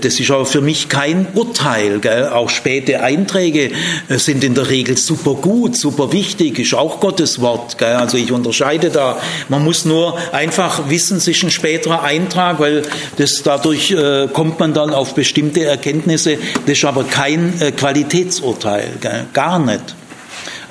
[0.00, 1.98] Das ist auch für mich kein Urteil.
[2.00, 2.28] Gell.
[2.28, 3.70] Auch späte Einträge
[4.08, 7.78] äh, sind in der Regel super gut, super wichtig, ist auch Gottes Wort.
[7.78, 7.94] Gell.
[7.94, 9.18] Also ich unterscheide da.
[9.48, 12.82] Man muss nur einfach wissen, es ist ein späterer Eintrag, weil
[13.16, 16.38] das dadurch äh, kommt man dann auf bestimmte Erkenntnisse.
[16.66, 19.26] Das ist aber kein äh, Qualitätsurteil, gell.
[19.32, 19.94] gar nicht.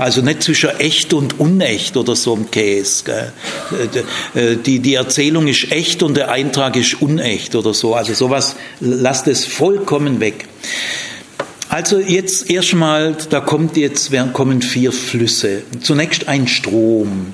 [0.01, 3.33] Also nicht zwischen echt und unecht oder so ein Käse.
[4.33, 7.93] Äh, die, die Erzählung ist echt und der Eintrag ist unecht oder so.
[7.93, 10.47] Also sowas, lasst es vollkommen weg.
[11.69, 15.61] Also jetzt erstmal, da kommt jetzt, kommen vier Flüsse.
[15.83, 17.33] Zunächst ein Strom.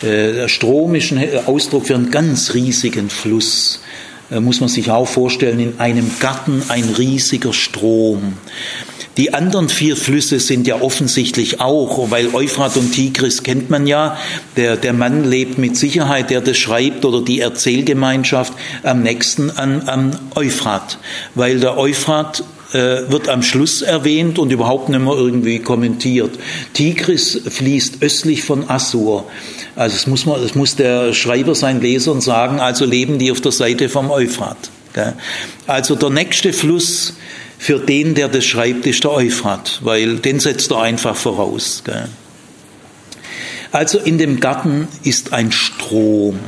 [0.00, 3.82] Äh, der Strom ist ein Ausdruck für einen ganz riesigen Fluss.
[4.30, 8.34] Äh, muss man sich auch vorstellen, in einem Garten ein riesiger Strom.
[9.16, 14.16] Die anderen vier Flüsse sind ja offensichtlich auch, weil Euphrat und Tigris kennt man ja.
[14.56, 18.52] Der, der Mann lebt mit Sicherheit, der das schreibt, oder die Erzählgemeinschaft
[18.84, 20.98] am nächsten an, an Euphrat,
[21.34, 26.38] weil der Euphrat wird am Schluss erwähnt und überhaupt nicht mehr irgendwie kommentiert.
[26.74, 29.24] Tigris fließt östlich von Assur.
[29.74, 33.40] Also es muss, man, es muss der Schreiber seinen Lesern sagen, also leben die auf
[33.40, 34.70] der Seite vom Euphrat.
[35.66, 37.14] Also der nächste Fluss
[37.58, 41.82] für den, der das schreibt, ist der Euphrat, weil den setzt er einfach voraus.
[43.70, 45.52] Also in dem Garten ist ein
[45.88, 46.38] Strom.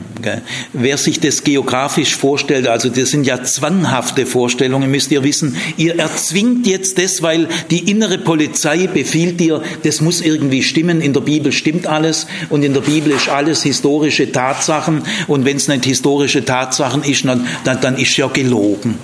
[0.75, 5.99] Wer sich das geografisch vorstellt, also das sind ja zwanghafte Vorstellungen, müsst ihr wissen, ihr
[5.99, 11.01] erzwingt jetzt das, weil die innere Polizei befiehlt dir, das muss irgendwie stimmen.
[11.01, 15.57] In der Bibel stimmt alles und in der Bibel ist alles historische Tatsachen und wenn
[15.57, 18.97] es nicht historische Tatsachen ist, dann, dann, dann ist ja gelogen.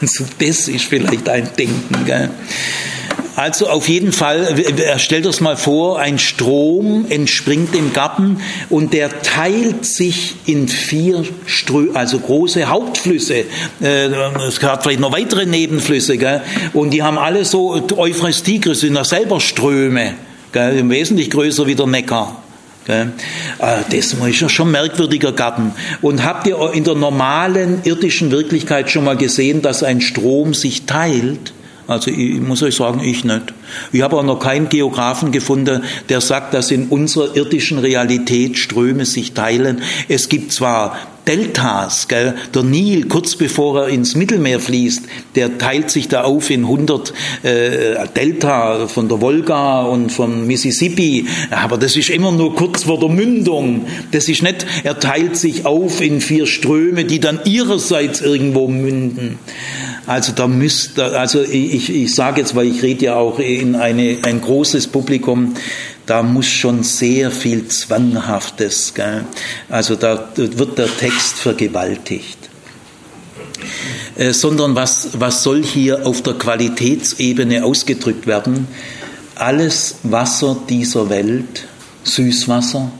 [0.00, 2.04] Also das ist vielleicht ein Denken.
[2.04, 2.30] Gell?
[3.40, 4.54] Also auf jeden Fall,
[4.98, 11.24] stellt euch mal vor, ein Strom entspringt im Garten und der teilt sich in vier
[11.46, 13.44] Strö also große Hauptflüsse.
[13.80, 14.08] Äh,
[14.46, 16.42] es hat vielleicht noch weitere Nebenflüsse, gell?
[16.74, 20.16] und die haben alle so, Euphrates Tigris sind ja selber Ströme,
[20.52, 20.86] gell?
[20.90, 22.42] wesentlich größer wie der Neckar.
[22.88, 23.06] Äh,
[23.58, 25.72] das ist ja schon ein merkwürdiger Garten.
[26.02, 30.84] Und habt ihr in der normalen irdischen Wirklichkeit schon mal gesehen, dass ein Strom sich
[30.84, 31.54] teilt?
[31.90, 33.52] Also ich muss euch sagen, ich nicht.
[33.92, 39.04] Ich habe auch noch keinen Geografen gefunden, der sagt, dass in unserer irdischen Realität Ströme
[39.06, 39.82] sich teilen.
[40.08, 42.34] Es gibt zwar Deltas, gell?
[42.54, 45.04] der Nil, kurz bevor er ins Mittelmeer fließt,
[45.36, 51.26] der teilt sich da auf in 100 äh, Delta von der Wolga und vom Mississippi,
[51.50, 53.86] aber das ist immer nur kurz vor der Mündung.
[54.12, 59.38] Das ist nicht, er teilt sich auf in vier Ströme, die dann ihrerseits irgendwo münden.
[60.06, 64.18] Also da müsste, also ich, ich sage jetzt, weil ich rede ja auch in eine,
[64.22, 65.54] ein großes Publikum,
[66.06, 69.24] da muss schon sehr viel Zwanghaftes, gell?
[69.68, 72.38] also da wird der Text vergewaltigt.
[74.16, 78.66] Äh, sondern was, was soll hier auf der Qualitätsebene ausgedrückt werden?
[79.36, 81.66] Alles Wasser dieser Welt,
[82.04, 82.90] Süßwasser,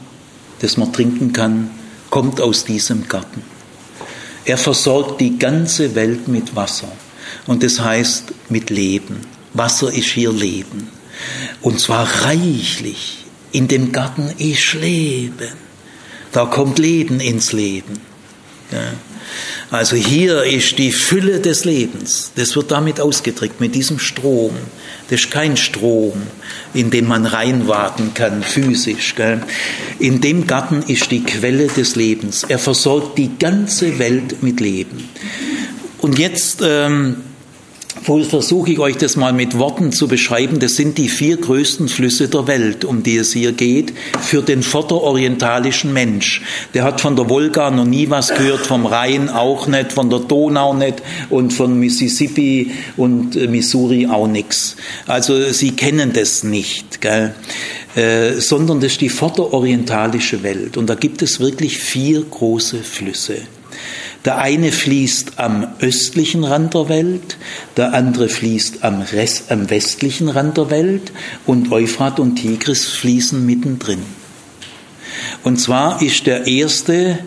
[0.59, 1.71] das man trinken kann,
[2.09, 3.43] kommt aus diesem Garten.
[4.45, 6.91] Er versorgt die ganze Welt mit Wasser.
[7.47, 9.21] Und das heißt mit Leben.
[9.53, 10.89] Wasser ist hier Leben.
[11.61, 13.25] Und zwar reichlich.
[13.51, 15.51] In dem Garten ist Leben.
[16.31, 17.99] Da kommt Leben ins Leben.
[19.69, 22.31] Also hier ist die Fülle des Lebens.
[22.35, 24.55] Das wird damit ausgedrückt, mit diesem Strom.
[25.09, 26.21] Das ist kein Strom,
[26.73, 29.13] in den man reinwaten kann, physisch.
[29.99, 32.43] In dem Garten ist die Quelle des Lebens.
[32.47, 35.09] Er versorgt die ganze Welt mit Leben.
[35.99, 37.17] Und jetzt ähm,
[37.93, 40.59] versuche ich euch das mal mit Worten zu beschreiben.
[40.59, 44.63] Das sind die vier größten Flüsse der Welt, um die es hier geht, für den
[44.63, 46.41] vorderorientalischen Mensch.
[46.73, 50.19] Der hat von der Wolga noch nie was gehört, vom Rhein auch nicht, von der
[50.19, 54.77] Donau nicht und von Mississippi und äh, Missouri auch nichts.
[55.07, 57.35] Also sie kennen das nicht, gell?
[57.95, 60.77] Äh, sondern das ist die vorderorientalische Welt.
[60.77, 63.37] Und da gibt es wirklich vier große Flüsse.
[64.23, 67.37] Der eine fließt am östlichen Rand der Welt,
[67.75, 71.11] der andere fließt am, Rest, am westlichen Rand der Welt
[71.47, 74.03] und Euphrat und Tigris fließen mittendrin.
[75.43, 77.19] Und zwar ist der erste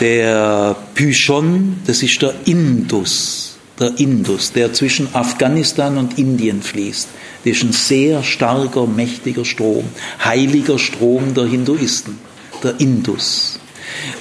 [0.00, 7.08] der Pyschon, das ist der Indus, der Indus, der zwischen Afghanistan und Indien fließt.
[7.44, 9.84] Das ist ein sehr starker, mächtiger Strom,
[10.24, 12.18] heiliger Strom der Hinduisten,
[12.62, 13.60] der Indus.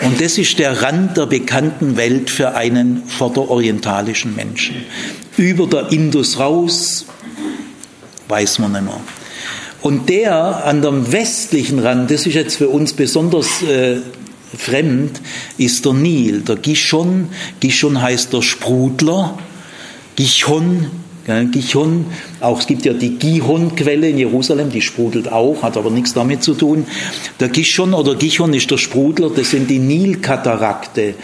[0.02, 4.76] Und das ist der Rand der bekannten Welt für einen vorderorientalischen Menschen.
[5.38, 7.06] Über der Indus raus,
[8.28, 9.00] weiß man nicht mehr.
[9.82, 13.98] Und der an dem westlichen Rand, das ist jetzt für uns besonders äh,
[14.58, 15.22] fremd,
[15.58, 17.30] ist der Nil, der Gishon.
[17.60, 19.38] Gishon heißt der Sprudler.
[20.16, 20.88] Gichon
[21.26, 22.06] Gichon,
[22.40, 26.44] auch es gibt ja die Gihon-Quelle in Jerusalem, die sprudelt auch, hat aber nichts damit
[26.44, 26.86] zu tun.
[27.40, 31.16] Der Gichon oder Gichon ist der Sprudler, das sind die Nilkatarakte.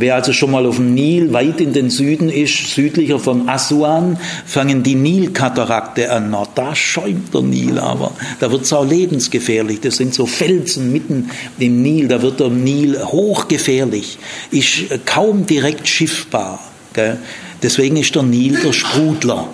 [0.00, 4.16] Wer also schon mal auf dem Nil weit in den Süden ist, südlicher von Assuan,
[4.46, 6.30] fangen die Nilkatarakte an.
[6.30, 8.12] Na, da schäumt der Nil aber.
[8.38, 9.80] Da wird es auch lebensgefährlich.
[9.80, 12.08] Das sind so Felsen mitten im Nil.
[12.08, 14.16] Da wird der Nil hochgefährlich.
[14.50, 16.60] Ist kaum direkt schiffbar.
[16.94, 17.18] Gell?
[17.62, 19.48] Deswegen ist der Nil der Sprudler.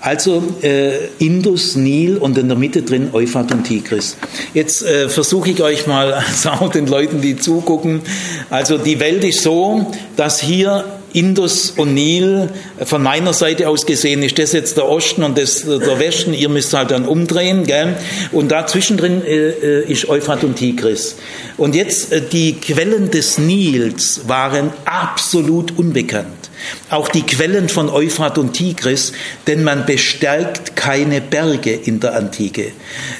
[0.00, 4.16] Also äh, Indus, Nil und in der Mitte drin Euphrat und Tigris.
[4.54, 8.00] Jetzt äh, versuche ich euch mal, also auch den Leuten, die zugucken,
[8.48, 12.48] also die Welt ist so, dass hier Indus und Nil,
[12.84, 16.48] von meiner Seite aus gesehen ist das jetzt der Osten und das der Westen, ihr
[16.48, 17.96] müsst halt dann umdrehen, gell?
[18.32, 21.16] und da zwischendrin äh, äh, ist Euphrat und Tigris.
[21.56, 26.39] Und jetzt, äh, die Quellen des Nils waren absolut unbekannt.
[26.88, 29.12] Auch die Quellen von Euphrat und Tigris,
[29.46, 32.72] denn man bestärkt keine Berge in der Antike.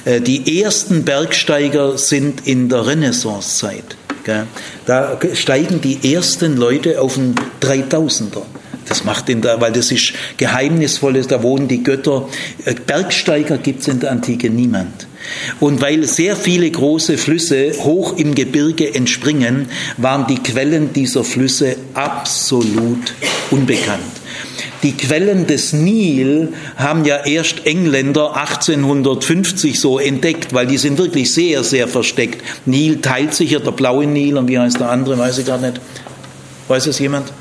[0.05, 3.97] Äh, die ersten Bergsteiger sind in der Renaissancezeit.
[4.85, 8.43] Da steigen die ersten Leute auf den 3000er.
[8.87, 12.27] Das macht ihn da, weil das ist geheimnisvolles, da wohnen die Götter.
[12.65, 15.07] Äh, Bergsteiger gibt es in der Antike niemand.
[15.59, 21.75] Und weil sehr viele große Flüsse hoch im Gebirge entspringen, waren die Quellen dieser Flüsse
[21.93, 23.13] absolut
[23.51, 24.01] unbekannt.
[24.83, 31.31] Die Quellen des Nil haben ja erst Engländer 1850 so entdeckt, weil die sind wirklich
[31.31, 32.43] sehr, sehr versteckt.
[32.65, 35.59] Nil teilt sich ja, der blaue Nil und wie heißt der andere, weiß ich gar
[35.59, 35.79] nicht.
[36.67, 37.31] Weiß es jemand?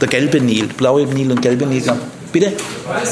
[0.00, 1.82] Der gelbe Nil, blaue Nil und gelbe Nil.
[2.34, 2.52] Bitte?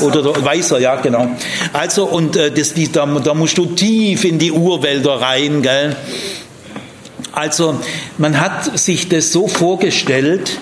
[0.01, 1.29] Oder der, weißer, ja, genau.
[1.73, 5.95] Also, und äh, das, die, da, da musst du tief in die Urwälder rein, gell?
[7.31, 7.79] Also,
[8.19, 10.59] man hat sich das so vorgestellt,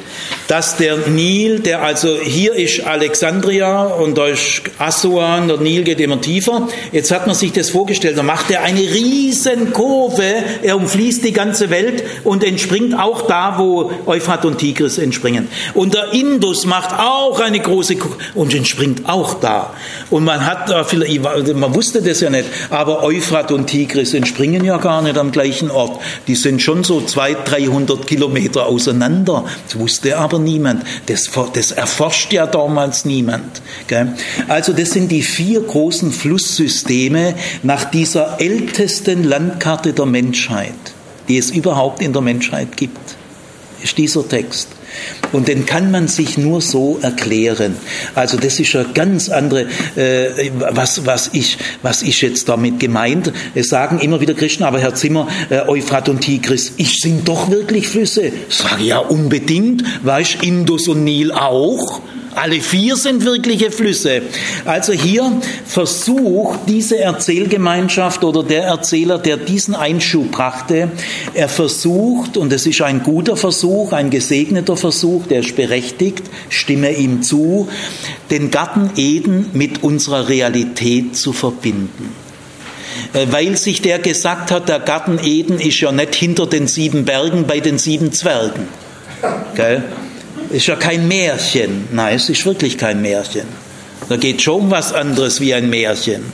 [0.50, 6.00] dass der Nil, der also hier ist Alexandria und da ist Assuan, der Nil geht
[6.00, 6.66] immer tiefer.
[6.90, 10.24] Jetzt hat man sich das vorgestellt, da macht er eine riesen Kurve,
[10.64, 15.46] er umfließt die ganze Welt und entspringt auch da, wo Euphrat und Tigris entspringen.
[15.74, 19.72] Und der Indus macht auch eine große Kurve und entspringt auch da.
[20.10, 25.00] Und man hat man wusste das ja nicht, aber Euphrat und Tigris entspringen ja gar
[25.00, 26.00] nicht am gleichen Ort.
[26.26, 29.44] Die sind schon so 200, 300 Kilometer auseinander.
[29.68, 30.84] Das wusste aber niemand.
[31.06, 33.62] Das, das erforscht ja damals niemand.
[33.86, 34.14] Gell?
[34.48, 40.74] Also das sind die vier großen Flusssysteme nach dieser ältesten Landkarte der Menschheit,
[41.28, 43.16] die es überhaupt in der Menschheit gibt.
[43.82, 44.68] Ist dieser Text.
[45.32, 47.76] Und den kann man sich nur so erklären.
[48.14, 49.66] Also das ist ja ganz andere,
[49.96, 53.32] äh, was, was, ich, was ist jetzt damit gemeint.
[53.54, 57.50] Es sagen immer wieder Christen, aber Herr Zimmer, äh, Euphrat und Tigris, ich sind doch
[57.50, 58.32] wirklich Flüsse.
[58.48, 62.00] Sag ja unbedingt, weißt Indus und Nil auch.
[62.34, 64.22] Alle vier sind wirkliche Flüsse.
[64.64, 65.32] Also hier
[65.66, 70.90] versucht diese Erzählgemeinschaft oder der Erzähler, der diesen Einschub brachte,
[71.34, 76.92] er versucht, und es ist ein guter Versuch, ein gesegneter Versuch, der ist berechtigt, stimme
[76.92, 77.68] ihm zu,
[78.30, 82.14] den Garten Eden mit unserer Realität zu verbinden
[83.12, 87.04] äh, weil sich der gesagt hat, der Garten Eden ist ja nicht hinter den sieben
[87.04, 88.68] Bergen bei den sieben Zwergen.
[89.54, 89.84] Gell?
[90.50, 91.88] Ist ja kein Märchen.
[91.92, 93.46] Nein, es ist wirklich kein Märchen.
[94.08, 96.24] Da geht schon was anderes wie ein Märchen.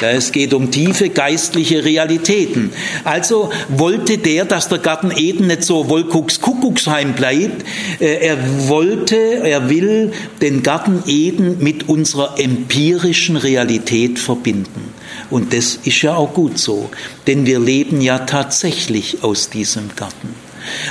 [0.00, 2.70] Es geht um tiefe geistliche Realitäten.
[3.02, 7.64] Also wollte der, dass der Garten Eden nicht so Wolkucks Kuckucksheim bleibt.
[7.98, 14.94] Äh, er wollte, er will den Garten Eden mit unserer empirischen Realität verbinden.
[15.30, 16.90] Und das ist ja auch gut so,
[17.26, 20.47] denn wir leben ja tatsächlich aus diesem Garten.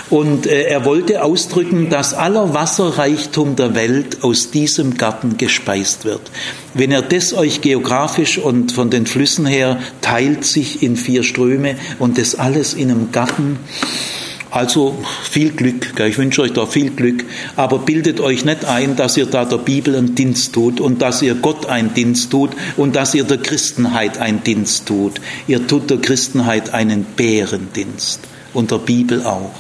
[0.10, 6.22] Und äh, er wollte ausdrücken, dass aller Wasserreichtum der Welt aus diesem Garten gespeist wird.
[6.74, 11.76] Wenn er das euch geografisch und von den Flüssen her teilt sich in vier Ströme
[12.00, 13.60] und das alles in einem Garten,
[14.50, 14.98] also
[15.30, 19.26] viel Glück, ich wünsche euch da viel Glück, aber bildet euch nicht ein, dass ihr
[19.26, 23.14] da der Bibel einen Dienst tut und dass ihr Gott einen Dienst tut und dass
[23.14, 25.20] ihr der Christenheit einen Dienst tut.
[25.48, 28.22] Ihr tut der Christenheit einen Bärendienst
[28.54, 29.52] und der Bibel auch.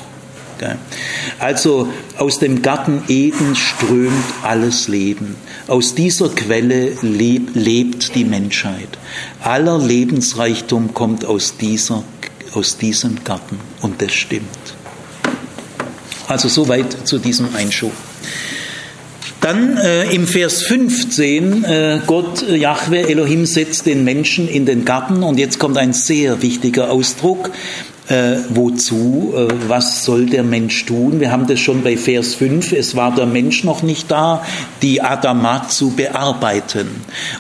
[1.40, 4.14] Also aus dem Garten Eden strömt
[4.44, 5.36] alles Leben.
[5.68, 8.90] Aus dieser Quelle lebt die Menschheit.
[9.42, 12.04] Aller Lebensreichtum kommt aus, dieser,
[12.54, 14.48] aus diesem Garten und das stimmt.
[16.28, 17.94] Also soweit zu diesem Einschub.
[19.40, 24.84] Dann äh, im Vers 15, äh, Gott, äh, Jahwe, Elohim setzt den Menschen in den
[24.84, 27.52] Garten und jetzt kommt ein sehr wichtiger Ausdruck
[28.08, 31.20] äh, wozu, äh, was soll der Mensch tun?
[31.20, 34.44] Wir haben das schon bei Vers 5, es war der Mensch noch nicht da,
[34.82, 36.88] die Adama zu bearbeiten.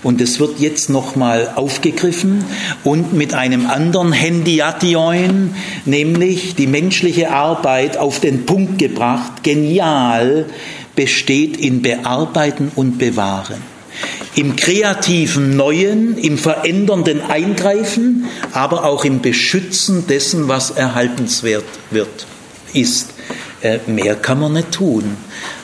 [0.04, 2.44] Und es wird jetzt nochmal aufgegriffen
[2.84, 5.54] und mit einem anderen Hendiation,
[5.86, 10.46] nämlich die menschliche Arbeit auf den Punkt gebracht, genial,
[10.96, 13.77] besteht in Bearbeiten und Bewahren
[14.38, 22.28] im kreativen Neuen, im verändernden Eingreifen, aber auch im Beschützen dessen, was erhaltenswert wird,
[22.72, 23.10] ist.
[23.62, 25.18] Äh, mehr kann man nicht tun,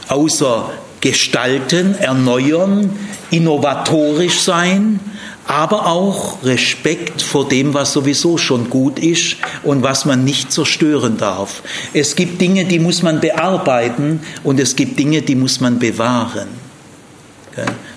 [0.07, 0.71] außer
[1.01, 2.89] gestalten, erneuern,
[3.29, 4.99] innovatorisch sein,
[5.45, 11.17] aber auch Respekt vor dem, was sowieso schon gut ist und was man nicht zerstören
[11.17, 11.61] darf.
[11.93, 16.47] Es gibt Dinge, die muss man bearbeiten und es gibt Dinge, die muss man bewahren.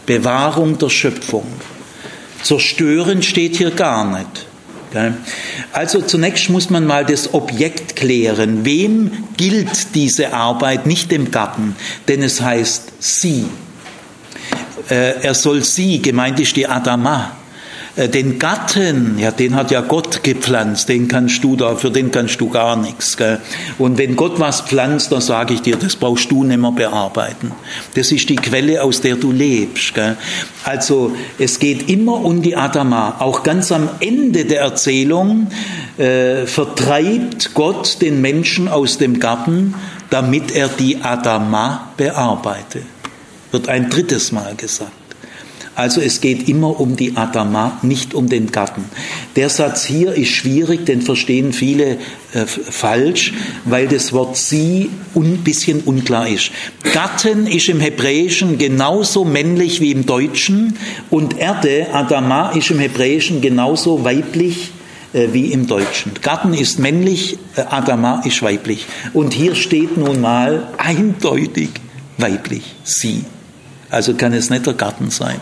[0.07, 1.47] Bewahrung der Schöpfung.
[2.43, 4.47] Zerstören steht hier gar nicht.
[5.73, 8.65] Also zunächst muss man mal das Objekt klären.
[8.65, 10.87] Wem gilt diese Arbeit?
[10.87, 11.77] Nicht dem Gatten,
[12.09, 13.47] denn es heißt sie.
[14.89, 17.33] Äh, er soll sie, gemeint ist die Adama.
[17.97, 22.11] Äh, den Gatten, ja, den hat ja Gott gepflanzt, den kannst du da, für den
[22.11, 23.17] kannst du gar nichts.
[23.17, 23.41] Gell?
[23.79, 27.53] Und wenn Gott was pflanzt, dann sage ich dir, das brauchst du nicht mehr bearbeiten.
[27.95, 29.95] Das ist die Quelle, aus der du lebst.
[29.95, 30.17] Gell?
[30.65, 33.17] Also es geht immer um die Adama.
[33.19, 35.49] Auch ganz am Ende der Erzählung
[35.97, 39.75] äh, vertreibt Gott den Menschen aus dem Garten,
[40.11, 42.83] damit er die Adama bearbeite.
[43.53, 44.93] Wird ein drittes Mal gesagt.
[45.77, 48.87] Also es geht immer um die Adama, nicht um den Garten.
[49.37, 51.99] Der Satz hier ist schwierig, den verstehen viele
[52.33, 53.35] äh, falsch,
[53.67, 56.51] weil das Wort sie ein bisschen unklar ist.
[56.95, 60.79] Gatten ist im Hebräischen genauso männlich wie im Deutschen
[61.11, 64.73] und Erde, Adama, ist im Hebräischen genauso weiblich
[65.13, 66.13] äh, wie im Deutschen.
[66.23, 68.87] Garten ist männlich, äh, Adama ist weiblich.
[69.13, 71.69] Und hier steht nun mal eindeutig
[72.17, 73.25] weiblich, sie.
[73.91, 75.41] Also kann es nicht der Garten sein.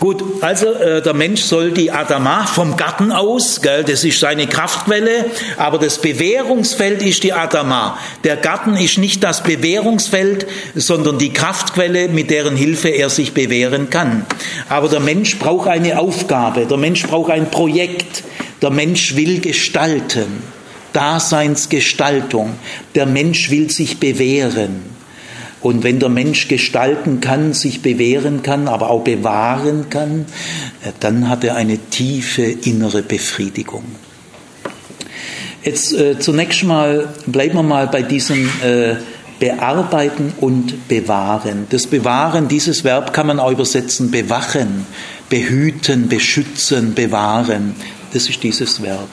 [0.00, 4.46] Gut, also äh, der Mensch soll die Adama vom Garten aus, gell, das ist seine
[4.46, 7.98] Kraftquelle, aber das Bewährungsfeld ist die Adama.
[8.22, 13.88] Der Garten ist nicht das Bewährungsfeld, sondern die Kraftquelle, mit deren Hilfe er sich bewähren
[13.88, 14.26] kann.
[14.68, 18.24] Aber der Mensch braucht eine Aufgabe, der Mensch braucht ein Projekt,
[18.62, 20.42] der Mensch will gestalten,
[20.92, 22.54] Daseinsgestaltung,
[22.94, 24.93] der Mensch will sich bewähren.
[25.64, 30.26] Und wenn der Mensch gestalten kann, sich bewähren kann, aber auch bewahren kann,
[30.84, 33.84] äh, dann hat er eine tiefe innere Befriedigung.
[35.62, 38.96] Jetzt äh, zunächst mal bleiben wir mal bei diesem äh,
[39.40, 41.66] Bearbeiten und Bewahren.
[41.70, 44.84] Das Bewahren, dieses Verb kann man auch übersetzen, bewachen,
[45.30, 47.74] behüten, beschützen, bewahren.
[48.12, 49.08] Das ist dieses Verb.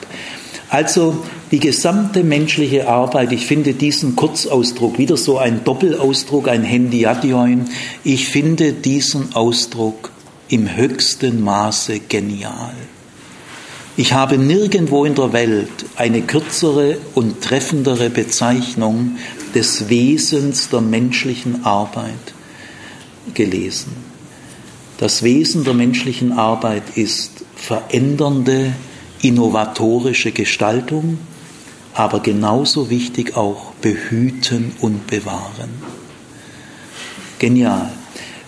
[0.72, 7.66] Also die gesamte menschliche Arbeit, ich finde diesen Kurzausdruck, wieder so ein Doppelausdruck, ein Hendiation,
[8.04, 10.10] ich finde diesen Ausdruck
[10.48, 12.72] im höchsten Maße genial.
[13.98, 19.18] Ich habe nirgendwo in der Welt eine kürzere und treffendere Bezeichnung
[19.54, 22.32] des Wesens der menschlichen Arbeit
[23.34, 23.92] gelesen.
[24.96, 28.72] Das Wesen der menschlichen Arbeit ist verändernde,
[29.22, 31.18] innovatorische Gestaltung,
[31.94, 35.70] aber genauso wichtig auch behüten und bewahren.
[37.38, 37.90] Genial.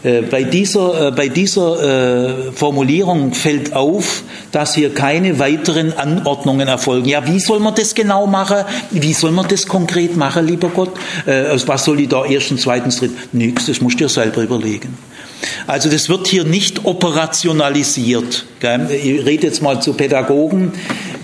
[0.05, 4.22] Äh, bei dieser, äh, bei dieser äh, Formulierung fällt auf,
[4.53, 7.09] dass hier keine weiteren Anordnungen erfolgen.
[7.09, 8.59] Ja, wie soll man das genau machen?
[8.91, 10.93] Wie soll man das konkret machen, lieber Gott?
[11.25, 13.18] Was soll ich da erstens, zweitens, drittens?
[13.33, 14.97] Nichts, das musst du dir selber überlegen.
[15.66, 18.47] Also das wird hier nicht operationalisiert.
[18.61, 20.72] Ich rede jetzt mal zu Pädagogen.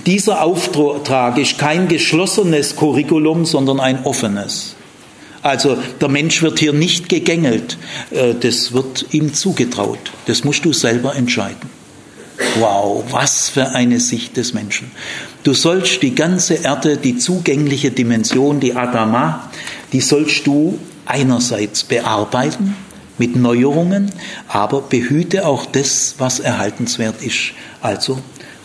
[0.06, 4.74] Dieser Auftrag ist kein geschlossenes Curriculum, sondern ein offenes.
[5.42, 7.78] Also der Mensch wird hier nicht gegängelt,
[8.10, 10.12] äh, das wird ihm zugetraut.
[10.26, 11.70] Das musst du selber entscheiden.
[12.58, 14.90] Wow, was für eine Sicht des Menschen.
[15.42, 19.50] Du sollst die ganze Erde, die zugängliche Dimension, die Adama,
[19.92, 22.76] die sollst du einerseits bearbeiten
[23.20, 24.10] mit Neuerungen,
[24.48, 27.52] aber behüte auch das, was erhaltenswert ist.
[27.82, 28.18] Also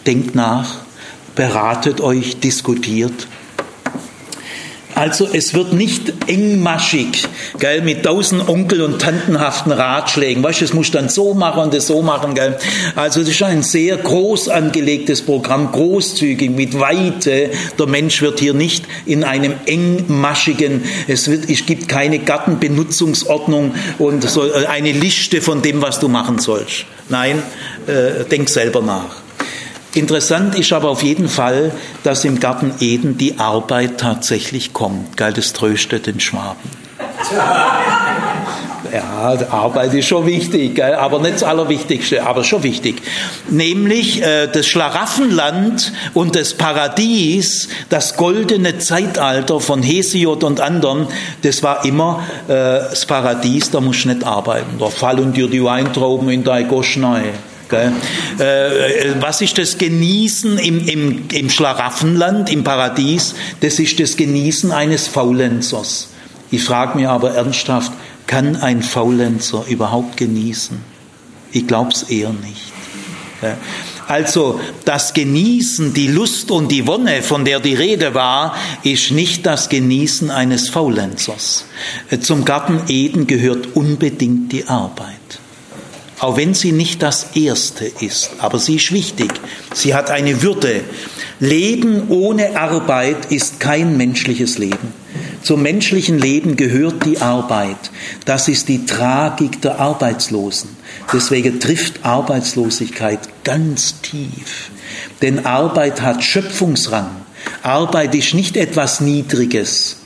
[0.08, 0.78] denkt nach,
[1.36, 3.28] beratet euch, diskutiert.
[4.96, 7.28] Also es wird nicht engmaschig,
[7.60, 10.42] gell, mit tausend Onkel- und Tantenhaften Ratschlägen.
[10.42, 12.58] Weißt du, das musst du dann so machen und das so machen, gell.
[12.96, 17.50] Also das ist ein sehr groß angelegtes Programm, großzügig, mit Weite.
[17.78, 24.30] Der Mensch wird hier nicht in einem engmaschigen, es, wird, es gibt keine Gartenbenutzungsordnung und
[24.30, 26.86] so äh, eine Liste von dem, was du machen sollst.
[27.10, 27.44] Nein,
[27.88, 29.25] äh, denk selber nach.
[29.96, 31.72] Interessant ist aber auf jeden Fall,
[32.04, 35.16] dass im Garten Eden die Arbeit tatsächlich kommt.
[35.16, 36.70] Gell, das tröstet den Schwaben.
[38.94, 40.94] Ja, Arbeit ist schon wichtig, gell?
[40.94, 43.02] aber nicht das Allerwichtigste, aber schon wichtig.
[43.50, 51.08] Nämlich äh, das Schlaraffenland und das Paradies, das goldene Zeitalter von Hesiod und anderen,
[51.42, 54.78] das war immer äh, das Paradies, da musst du nicht arbeiten.
[54.80, 57.34] Da fallen dir die Weintrauben in dein Goschnei.
[57.76, 63.36] Äh, was ist das Genießen im, im, im Schlaraffenland, im Paradies?
[63.62, 66.10] Das ist das Genießen eines Faulenzers.
[66.52, 67.92] Ich frage mich aber ernsthaft,
[68.28, 70.78] kann ein Faulenzer überhaupt genießen?
[71.52, 72.74] Ich glaube es eher nicht.
[74.08, 79.46] Also das Genießen, die Lust und die Wonne, von der die Rede war, ist nicht
[79.46, 81.66] das Genießen eines Faulenzers.
[82.22, 85.40] Zum Garten Eden gehört unbedingt die Arbeit
[86.20, 89.32] auch wenn sie nicht das Erste ist, aber sie ist wichtig.
[89.74, 90.82] Sie hat eine Würde.
[91.40, 94.94] Leben ohne Arbeit ist kein menschliches Leben.
[95.44, 97.92] Zum menschlichen Leben gehört die Arbeit.
[98.26, 100.70] Das ist die Tragik der Arbeitslosen.
[101.14, 104.72] Deswegen trifft Arbeitslosigkeit ganz tief.
[105.22, 107.12] Denn Arbeit hat Schöpfungsrang.
[107.62, 109.98] Arbeit ist nicht etwas Niedriges.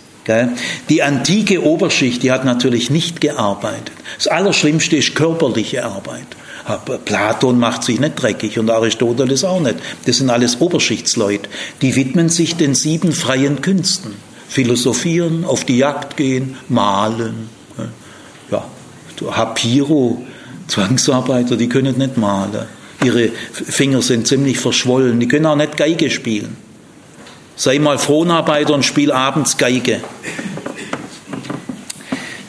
[0.89, 3.93] Die antike Oberschicht, die hat natürlich nicht gearbeitet.
[4.17, 6.25] Das Allerschlimmste ist körperliche Arbeit.
[7.05, 9.77] Platon macht sich nicht dreckig und Aristoteles auch nicht.
[10.05, 11.49] Das sind alles Oberschichtsleute.
[11.81, 14.15] Die widmen sich den sieben freien Künsten.
[14.47, 17.49] Philosophieren, auf die Jagd gehen, malen.
[18.51, 18.65] Ja,
[19.31, 20.23] Hapiro,
[20.67, 22.65] Zwangsarbeiter, die können nicht malen.
[23.03, 25.19] Ihre Finger sind ziemlich verschwollen.
[25.19, 26.57] Die können auch nicht Geige spielen.
[27.55, 30.01] Sei mal Fronarbeiter und spiel abends Geige.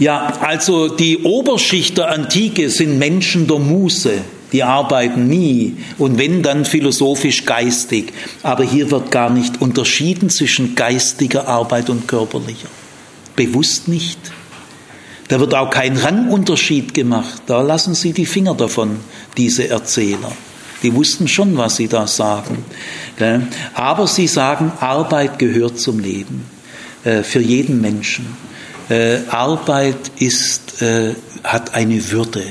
[0.00, 4.12] Ja, also die Oberschicht der Antike sind Menschen der Muße.
[4.52, 8.12] Die arbeiten nie und wenn dann philosophisch geistig.
[8.42, 12.68] Aber hier wird gar nicht unterschieden zwischen geistiger Arbeit und körperlicher.
[13.36, 14.18] Bewusst nicht.
[15.28, 17.42] Da wird auch kein Rangunterschied gemacht.
[17.46, 18.96] Da lassen Sie die Finger davon,
[19.36, 20.32] diese Erzähler.
[20.82, 22.64] Die wussten schon, was sie da sagen.
[23.74, 26.46] Aber sie sagen, Arbeit gehört zum Leben,
[27.04, 28.26] äh, für jeden Menschen.
[28.90, 31.14] Äh, Arbeit ist äh,
[31.44, 32.42] hat eine Würde.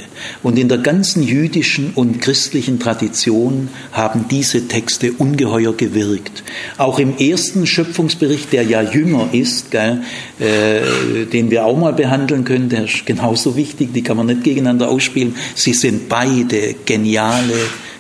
[0.44, 6.44] Und in der ganzen jüdischen und christlichen Tradition haben diese Texte ungeheuer gewirkt.
[6.78, 10.02] Auch im ersten Schöpfungsbericht, der ja jünger ist, gell,
[10.40, 14.44] äh, den wir auch mal behandeln können, der ist genauso wichtig, die kann man nicht
[14.44, 15.36] gegeneinander ausspielen.
[15.56, 17.54] Sie sind beide geniale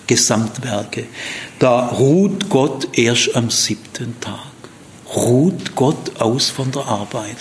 [0.07, 1.03] Gesamtwerke.
[1.59, 4.48] Da ruht Gott erst am siebten Tag
[5.15, 7.37] ruht Gott aus von der Arbeit.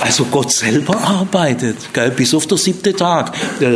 [0.00, 3.32] Also Gott selber arbeitet, gell, bis auf der siebte Tag.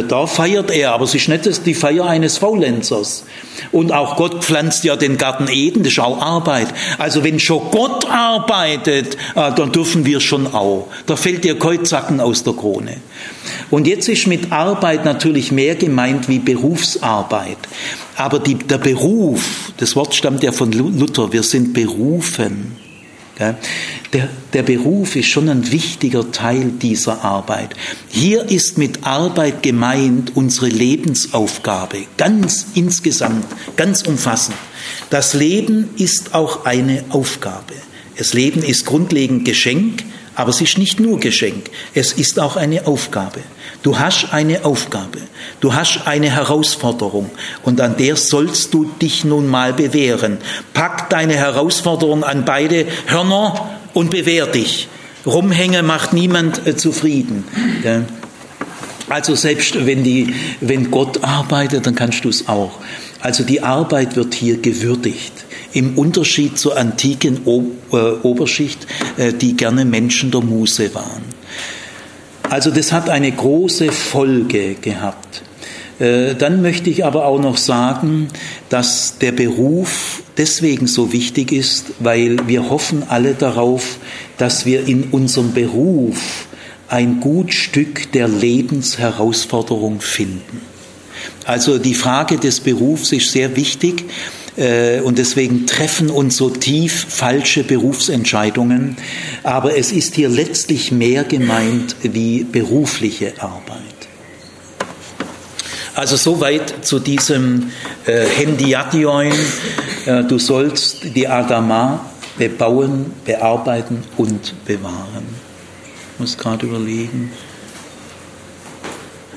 [0.08, 3.24] Da feiert er, aber es ist nicht die Feier eines Faulenzers.
[3.72, 6.68] Und auch Gott pflanzt ja den Garten Eden, das ist auch Arbeit.
[6.98, 10.88] Also wenn schon Gott arbeitet, äh, dann dürfen wir schon auch.
[11.06, 12.96] Da fällt dir Keutzacken aus der Krone.
[13.70, 17.58] Und jetzt ist mit Arbeit natürlich mehr gemeint wie Berufsarbeit.
[18.16, 22.76] Aber die, der Beruf, das Wort stammt ja von Luther, wir sind berufen.
[23.40, 27.74] Der, der Beruf ist schon ein wichtiger Teil dieser Arbeit.
[28.08, 34.56] Hier ist mit Arbeit gemeint unsere Lebensaufgabe, ganz insgesamt, ganz umfassend.
[35.08, 37.74] Das Leben ist auch eine Aufgabe.
[38.18, 40.04] Das Leben ist grundlegend Geschenk,
[40.34, 43.40] aber es ist nicht nur Geschenk, es ist auch eine Aufgabe.
[43.82, 45.18] Du hast eine Aufgabe,
[45.60, 47.30] du hast eine Herausforderung
[47.62, 50.38] und an der sollst du dich nun mal bewähren.
[50.74, 54.88] Pack deine Herausforderung an beide Hörner und bewehr dich.
[55.26, 57.44] Rumhänge macht niemand äh, zufrieden.
[59.10, 62.70] Also selbst wenn, die, wenn Gott arbeitet, dann kannst du es auch.
[63.20, 65.32] Also die Arbeit wird hier gewürdigt.
[65.72, 68.86] Im Unterschied zur antiken äh, Oberschicht,
[69.16, 71.24] äh, die gerne Menschen der Muse waren.
[72.48, 75.42] Also das hat eine große Folge gehabt.
[75.98, 78.28] Äh, dann möchte ich aber auch noch sagen,
[78.68, 83.98] dass der Beruf deswegen so wichtig ist, weil wir hoffen alle darauf,
[84.38, 86.46] dass wir in unserem Beruf
[86.90, 90.60] ein gut Stück der Lebensherausforderung finden.
[91.44, 94.04] Also die Frage des Berufs ist sehr wichtig
[94.56, 98.96] äh, und deswegen treffen uns so tief falsche Berufsentscheidungen.
[99.42, 103.80] Aber es ist hier letztlich mehr gemeint wie berufliche Arbeit.
[105.94, 107.70] Also soweit zu diesem
[108.06, 109.32] äh, Hendiation.
[110.06, 112.06] Äh, du sollst die Adama
[112.38, 115.49] bebauen, bearbeiten und bewahren.
[116.20, 117.32] Muss gerade überlegen.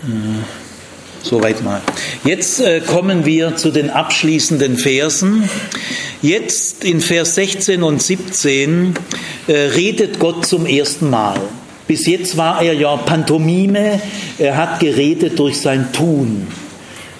[0.03, 0.43] Äh.
[1.23, 1.81] Soweit mal.
[2.25, 5.49] Jetzt äh, kommen wir zu den abschließenden Versen.
[6.21, 8.95] Jetzt in Vers 16 und 17
[9.47, 11.39] äh, redet Gott zum ersten Mal.
[11.87, 14.01] Bis jetzt war er ja Pantomime,
[14.37, 16.47] er hat geredet durch sein Tun.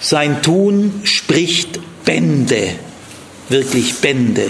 [0.00, 2.72] Sein Tun spricht Bände,
[3.48, 4.48] wirklich Bände.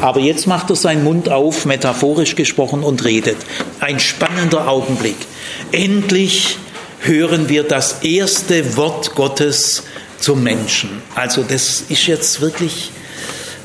[0.00, 3.36] Aber jetzt macht er seinen Mund auf, metaphorisch gesprochen, und redet.
[3.80, 5.16] Ein spannender Augenblick.
[5.72, 6.58] Endlich
[7.00, 9.84] hören wir das erste Wort Gottes
[10.18, 11.02] zum Menschen.
[11.14, 12.90] Also das ist jetzt wirklich,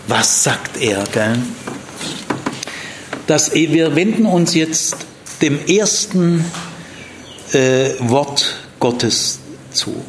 [0.08, 1.04] was sagt er?
[1.12, 1.38] Gell?
[3.28, 4.98] Das, wir wenden uns jetzt
[5.42, 6.44] dem ersten
[7.54, 9.40] äh, Wort Gottes
[9.72, 10.04] zu.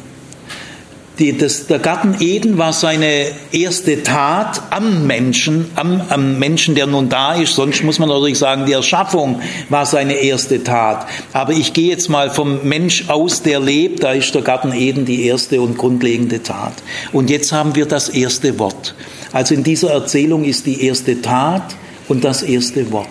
[1.21, 6.87] Die, das, der Garten Eden war seine erste Tat am Menschen, am, am Menschen, der
[6.87, 7.53] nun da ist.
[7.53, 11.05] Sonst muss man natürlich sagen, die Erschaffung war seine erste Tat.
[11.31, 14.01] Aber ich gehe jetzt mal vom Mensch aus, der lebt.
[14.03, 16.73] Da ist der Garten Eden die erste und grundlegende Tat.
[17.11, 18.95] Und jetzt haben wir das erste Wort.
[19.31, 21.75] Also in dieser Erzählung ist die erste Tat
[22.07, 23.07] und das erste Wort.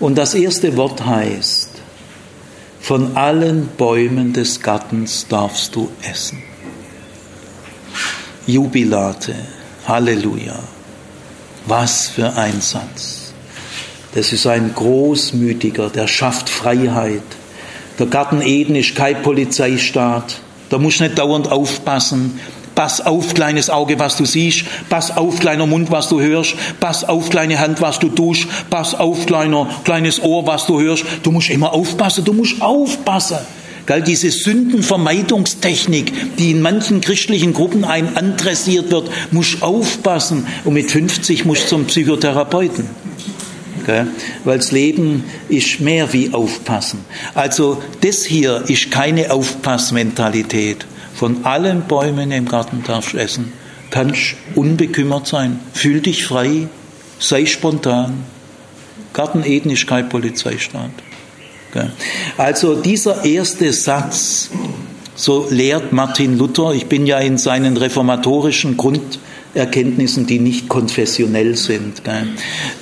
[0.00, 1.68] Und das erste Wort heißt,
[2.80, 6.51] von allen Bäumen des Gartens darfst du essen.
[8.46, 9.34] Jubilate.
[9.86, 10.58] Halleluja.
[11.66, 13.32] Was für ein Satz.
[14.14, 17.22] Das ist ein großmütiger, der schafft Freiheit.
[17.98, 20.40] Der Garten Eden ist kein Polizeistaat.
[20.70, 22.40] Da musst du nicht dauernd aufpassen.
[22.74, 24.64] Pass auf, kleines Auge, was du siehst.
[24.88, 26.54] Pass auf, kleiner Mund, was du hörst.
[26.80, 28.46] Pass auf, kleine Hand, was du tust.
[28.70, 31.04] Pass auf, kleiner, kleines Ohr, was du hörst.
[31.22, 32.24] Du musst immer aufpassen.
[32.24, 33.38] Du musst aufpassen.
[33.86, 40.90] Gell, diese Sündenvermeidungstechnik, die in manchen christlichen Gruppen ein andressiert wird, muss aufpassen und mit
[40.90, 42.88] 50 muss zum Psychotherapeuten.
[44.44, 47.04] Weil das Leben ist mehr wie aufpassen.
[47.34, 50.86] Also das hier ist keine Aufpassmentalität.
[51.14, 53.52] Von allen Bäumen im Garten darfst du essen.
[53.90, 55.58] Kannst unbekümmert sein.
[55.72, 56.68] Fühl dich frei.
[57.18, 58.24] Sei spontan.
[59.12, 60.90] Garten Eden ist kein Polizeistaat.
[62.36, 64.50] Also dieser erste Satz,
[65.14, 72.02] so lehrt Martin Luther, ich bin ja in seinen reformatorischen Grunderkenntnissen, die nicht konfessionell sind,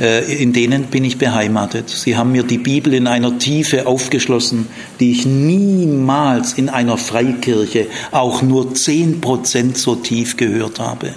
[0.00, 1.88] äh, in denen bin ich beheimatet.
[1.88, 4.68] Sie haben mir die Bibel in einer Tiefe aufgeschlossen,
[5.00, 11.14] die ich niemals in einer Freikirche auch nur zehn Prozent so tief gehört habe,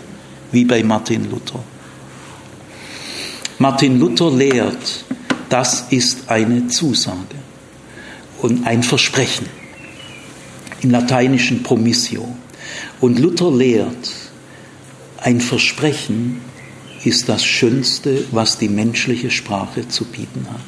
[0.52, 1.60] wie bei Martin Luther.
[3.60, 5.06] Martin Luther lehrt,
[5.50, 7.43] das ist eine Zusage
[8.44, 9.48] und ein Versprechen.
[10.82, 12.28] Im lateinischen Promissio.
[13.00, 14.12] Und Luther lehrt,
[15.18, 16.42] ein Versprechen
[17.06, 20.60] ist das Schönste, was die menschliche Sprache zu bieten hat.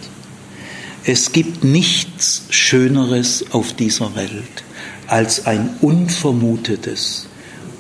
[1.03, 4.63] Es gibt nichts Schöneres auf dieser Welt
[5.07, 7.27] als ein unvermutetes,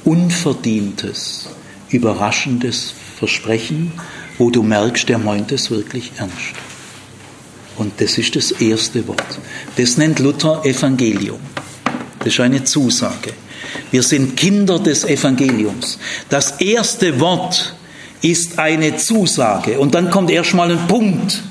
[0.03, 1.49] unverdientes,
[1.89, 3.93] überraschendes Versprechen,
[4.37, 6.64] wo du merkst, der meint es wirklich ernst.
[7.77, 9.39] Und das ist das erste Wort.
[9.75, 11.39] Das nennt Luther Evangelium.
[12.19, 13.33] Das ist eine Zusage.
[13.91, 15.99] Wir sind Kinder des Evangeliums.
[16.29, 17.75] Das erste Wort
[18.21, 19.79] ist eine Zusage.
[19.79, 21.43] Und dann kommt erstmal ein Punkt.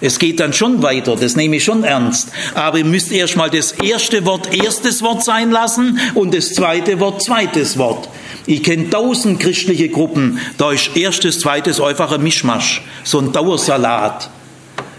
[0.00, 2.28] Es geht dann schon weiter, das nehme ich schon ernst.
[2.54, 7.22] Aber ihr müsst erstmal das erste Wort erstes Wort sein lassen und das zweite Wort
[7.22, 8.08] zweites Wort.
[8.44, 14.28] Ich kenne tausend christliche Gruppen, da ist erstes, zweites einfach ein Mischmasch, so ein Dauersalat.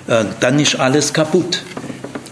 [0.08, 1.64] Äh, dann ist alles kaputt.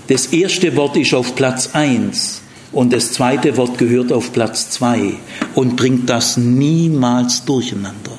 [0.07, 5.13] Das erste Wort ist auf Platz 1 und das zweite Wort gehört auf Platz 2
[5.55, 8.11] und bringt das niemals durcheinander.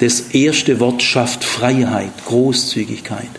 [0.00, 3.30] Das erste Wort schafft Freiheit, Großzügigkeit.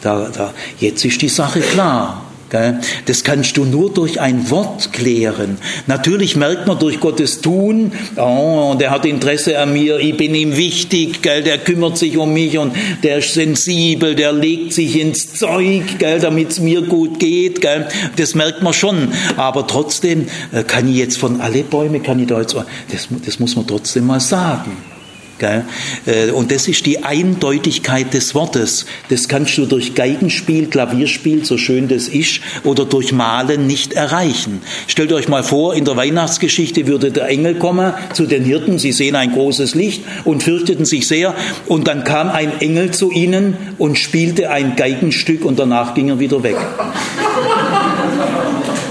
[0.00, 2.24] Da, da, jetzt ist die Sache klar.
[2.50, 5.58] Das kannst du nur durch ein Wort klären.
[5.86, 10.56] Natürlich merkt man durch Gottes Tun, oh, der hat Interesse an mir, ich bin ihm
[10.56, 12.72] wichtig, gell, der kümmert sich um mich und
[13.02, 17.60] der ist sensibel, der legt sich ins Zeug, damit es mir gut geht.
[17.60, 17.88] Gell.
[18.16, 19.08] Das merkt man schon.
[19.36, 23.38] Aber trotzdem äh, kann ich jetzt von alle Bäume, kann ich da jetzt, das, das
[23.38, 24.97] muss man trotzdem mal sagen.
[25.42, 28.86] Äh, und das ist die Eindeutigkeit des Wortes.
[29.08, 34.60] Das kannst du durch Geigenspiel, Klavierspiel, so schön das ist, oder durch Malen nicht erreichen.
[34.86, 38.92] Stellt euch mal vor, in der Weihnachtsgeschichte würde der Engel kommen zu den Hirten, sie
[38.92, 41.34] sehen ein großes Licht und fürchteten sich sehr,
[41.66, 46.18] und dann kam ein Engel zu ihnen und spielte ein Geigenstück und danach ging er
[46.18, 46.56] wieder weg.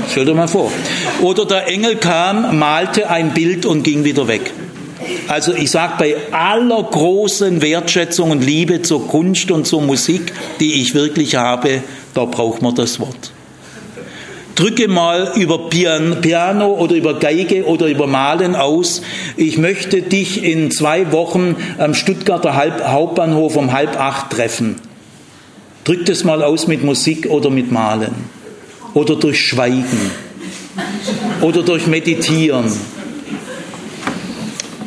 [0.09, 0.71] Stellt euch mal vor.
[1.21, 4.51] Oder der Engel kam, malte ein Bild und ging wieder weg.
[5.27, 10.81] Also ich sage bei aller großen Wertschätzung und Liebe zur Kunst und zur Musik, die
[10.81, 11.81] ich wirklich habe,
[12.13, 13.31] da braucht man das Wort.
[14.55, 19.03] Drücke mal über Piano oder über Geige oder über Malen aus.
[19.35, 24.77] Ich möchte dich in zwei Wochen am Stuttgarter Hauptbahnhof um halb acht treffen.
[25.83, 28.15] Drück das mal aus mit Musik oder mit Malen.
[28.95, 30.11] Oder durch Schweigen.
[31.41, 32.71] Oder durch Meditieren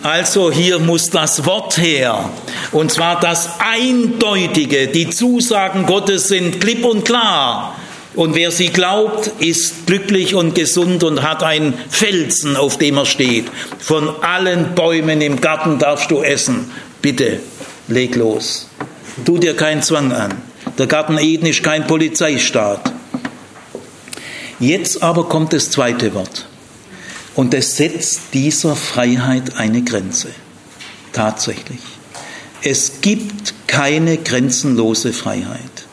[0.02, 2.30] also hier muss das Wort her.
[2.72, 4.88] Und zwar das Eindeutige.
[4.88, 7.76] Die Zusagen Gottes sind klipp und klar.
[8.14, 13.06] Und wer sie glaubt, ist glücklich und gesund und hat einen Felsen, auf dem er
[13.06, 13.46] steht.
[13.78, 16.70] Von allen Bäumen im Garten darfst du essen.
[17.00, 17.40] Bitte,
[17.88, 18.68] leg los.
[19.24, 20.34] Tu dir keinen Zwang an.
[20.78, 22.92] Der Garten Eden ist kein Polizeistaat.
[24.58, 26.49] Jetzt aber kommt das zweite Wort.
[27.34, 30.28] Und es setzt dieser Freiheit eine Grenze.
[31.12, 31.80] Tatsächlich.
[32.62, 35.86] Es gibt keine grenzenlose Freiheit.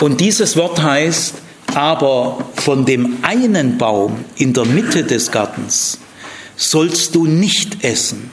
[0.00, 1.34] Und dieses Wort heißt,
[1.74, 5.98] aber von dem einen Baum in der Mitte des Gartens
[6.56, 8.30] sollst du nicht essen,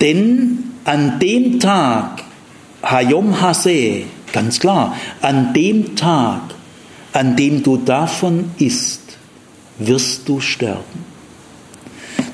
[0.00, 2.22] denn an dem Tag,
[2.82, 6.40] Hayom Hase, ganz klar, an dem Tag,
[7.12, 9.02] an dem du davon isst,
[9.78, 11.04] wirst du sterben.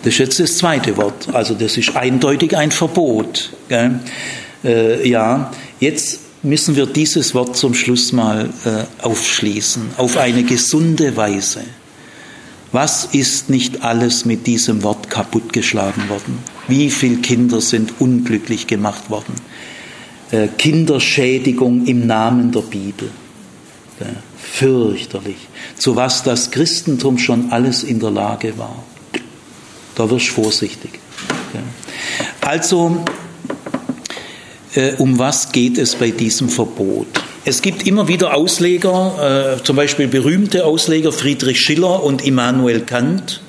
[0.02, 1.28] Das ist jetzt das zweite Wort.
[1.32, 3.52] Also das ist eindeutig ein Verbot.
[3.68, 11.16] Äh, ja, jetzt müssen wir dieses Wort zum Schluss mal äh, aufschließen, auf eine gesunde
[11.16, 11.62] Weise.
[12.72, 16.38] Was ist nicht alles mit diesem Wort kaputtgeschlagen worden?
[16.68, 19.34] Wie viele Kinder sind unglücklich gemacht worden?
[20.30, 23.10] Äh, Kinderschädigung im Namen der Bibel.
[24.00, 24.06] Ja
[24.52, 25.48] fürchterlich,
[25.78, 28.84] zu was das Christentum schon alles in der Lage war.
[29.94, 31.00] Da wirst du vorsichtig.
[32.42, 33.02] Also,
[34.74, 37.06] äh, um was geht es bei diesem Verbot?
[37.46, 43.40] Es gibt immer wieder Ausleger, äh, zum Beispiel berühmte Ausleger Friedrich Schiller und Immanuel Kant.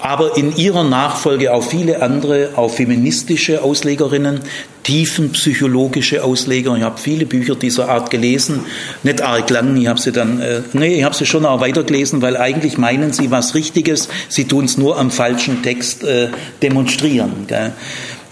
[0.00, 4.40] Aber in ihrer Nachfolge auch viele andere, auch feministische Auslegerinnen,
[4.82, 6.76] tiefenpsychologische Ausleger.
[6.76, 8.60] Ich habe viele Bücher dieser Art gelesen,
[9.02, 12.22] nicht arg lang, ich habe sie dann, äh, nee, ich habe sie schon auch weitergelesen,
[12.22, 16.28] weil eigentlich meinen sie was Richtiges, sie tun es nur am falschen Text äh,
[16.62, 17.46] demonstrieren.
[17.46, 17.72] Gell?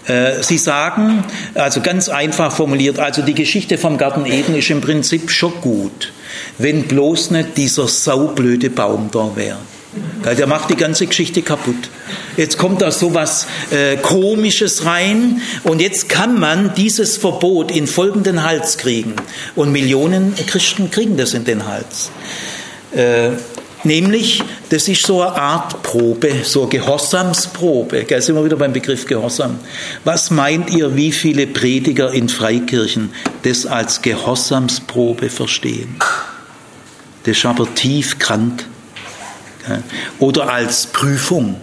[0.05, 1.23] Äh, sie sagen,
[1.55, 6.11] also ganz einfach formuliert, also die Geschichte vom Garten Eden ist im Prinzip schon gut,
[6.57, 9.57] wenn bloß nicht dieser saublöde Baum da wäre.
[10.25, 11.89] Der macht die ganze Geschichte kaputt.
[12.37, 17.87] Jetzt kommt da so was äh, Komisches rein und jetzt kann man dieses Verbot in
[17.87, 19.15] folgenden Hals kriegen.
[19.55, 22.09] Und Millionen Christen kriegen das in den Hals.
[22.95, 23.31] Äh,
[23.85, 28.05] Nämlich, das ist so eine Art Probe, so eine Gehorsamsprobe.
[28.05, 29.59] Gell, sind wir wieder beim Begriff Gehorsam.
[30.05, 33.11] Was meint ihr, wie viele Prediger in Freikirchen
[33.43, 35.97] das als Gehorsamsprobe verstehen?
[37.25, 38.65] Das ist aber tief krank.
[40.19, 41.55] Oder als Prüfung.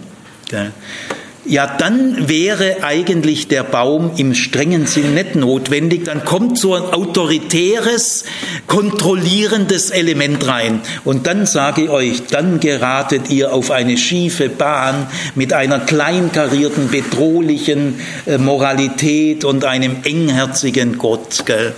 [1.43, 6.05] Ja, dann wäre eigentlich der Baum im strengen Sinn nicht notwendig.
[6.05, 8.25] Dann kommt so ein autoritäres,
[8.67, 10.81] kontrollierendes Element rein.
[11.03, 16.89] Und dann sage ich euch, dann geratet ihr auf eine schiefe Bahn mit einer kleinkarierten,
[16.89, 21.47] bedrohlichen äh, Moralität und einem engherzigen Gott.
[21.47, 21.73] Gell?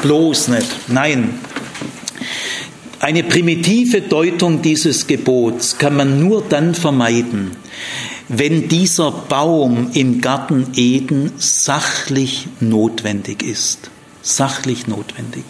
[0.00, 0.88] Bloß nicht.
[0.88, 1.38] Nein,
[3.02, 7.50] eine primitive Deutung dieses Gebots kann man nur dann vermeiden,
[8.28, 13.90] wenn dieser Baum im Garten Eden sachlich notwendig ist.
[14.22, 15.44] Sachlich notwendig.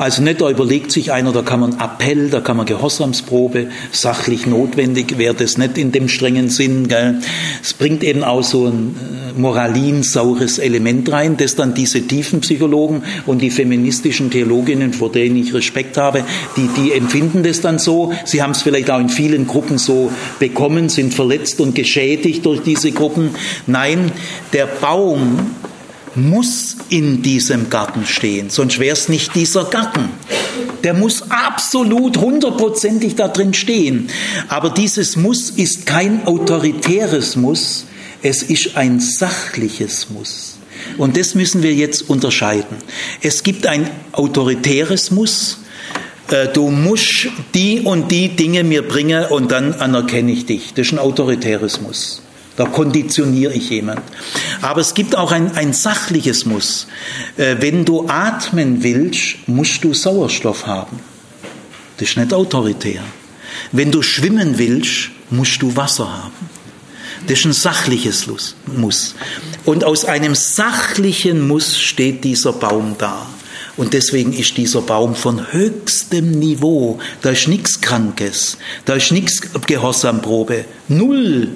[0.00, 4.46] Also nicht, da überlegt sich einer, da kann man Appell, da kann man Gehorsamsprobe, sachlich
[4.46, 6.88] notwendig wäre das nicht in dem strengen Sinn.
[6.88, 7.20] Gell.
[7.62, 13.02] Es bringt eben auch so ein äh, moralinsaures Element rein, das dann diese tiefen Psychologen
[13.26, 16.24] und die feministischen Theologinnen, vor denen ich Respekt habe,
[16.56, 18.14] die, die empfinden das dann so.
[18.24, 22.62] Sie haben es vielleicht auch in vielen Gruppen so bekommen, sind verletzt und geschädigt durch
[22.62, 23.32] diese Gruppen.
[23.66, 24.10] Nein,
[24.54, 25.50] der Baum
[26.16, 30.10] muss in diesem Garten stehen, sonst wäre es nicht dieser Garten.
[30.82, 34.08] Der muss absolut hundertprozentig da drin stehen.
[34.48, 37.84] Aber dieses Muss ist kein autoritäres Muss,
[38.22, 40.56] es ist ein sachliches Muss.
[40.96, 42.76] Und das müssen wir jetzt unterscheiden.
[43.20, 45.58] Es gibt ein autoritäres Muss,
[46.30, 50.74] äh, du musst die und die Dinge mir bringen und dann anerkenne ich dich.
[50.74, 52.22] Das ist ein autoritäres Muss.
[52.56, 54.02] Da konditioniere ich jemand.
[54.60, 56.86] Aber es gibt auch ein, ein sachliches Muss.
[57.36, 61.00] Äh, wenn du atmen willst, musst du Sauerstoff haben.
[61.96, 63.02] Das ist nicht autoritär.
[63.72, 66.50] Wenn du schwimmen willst, musst du Wasser haben.
[67.26, 68.26] Das ist ein sachliches
[68.66, 69.14] Muss.
[69.64, 73.26] Und aus einem sachlichen Muss steht dieser Baum da.
[73.76, 76.98] Und deswegen ist dieser Baum von höchstem Niveau.
[77.22, 80.64] Da ist nichts Krankes, da ist nichts Gehorsamprobe.
[80.88, 81.48] Null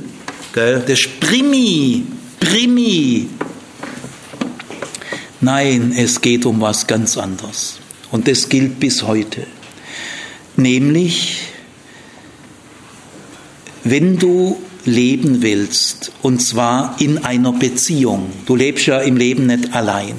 [0.54, 0.84] Gell?
[0.86, 2.04] Das ist Primi,
[2.38, 3.28] Primi.
[5.40, 7.80] Nein, es geht um was ganz anderes.
[8.12, 9.48] Und das gilt bis heute.
[10.56, 11.38] Nämlich,
[13.82, 19.74] wenn du leben willst, und zwar in einer Beziehung, du lebst ja im Leben nicht
[19.74, 20.14] allein,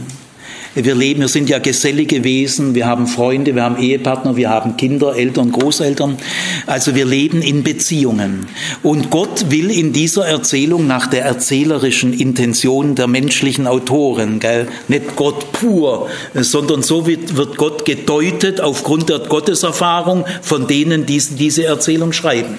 [0.76, 4.76] wir leben, wir sind ja gesellige Wesen, wir haben Freunde, wir haben Ehepartner, wir haben
[4.76, 6.17] Kinder, Eltern, Großeltern.
[6.67, 8.47] Also wir leben in Beziehungen.
[8.84, 14.67] Und Gott will in dieser Erzählung nach der erzählerischen Intention der menschlichen Autoren, gell?
[14.89, 21.63] nicht Gott pur, sondern so wird, Gott gedeutet aufgrund der Gotteserfahrung von denen, die diese
[21.63, 22.57] Erzählung schreiben.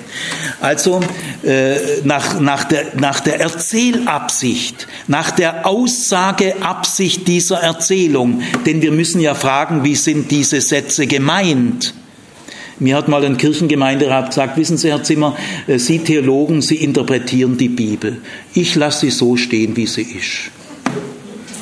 [0.63, 1.01] Also
[1.43, 8.93] äh, nach, nach, der, nach der Erzählabsicht, nach der Aussageabsicht dieser Erzählung, Erzählung, denn wir
[8.93, 11.93] müssen ja fragen, wie sind diese Sätze gemeint?
[12.79, 15.37] Mir hat mal ein Kirchengemeinderat gesagt, wissen Sie, Herr Zimmer,
[15.67, 18.19] äh, Sie Theologen, Sie interpretieren die Bibel.
[18.55, 20.51] Ich lasse sie so stehen, wie sie ist.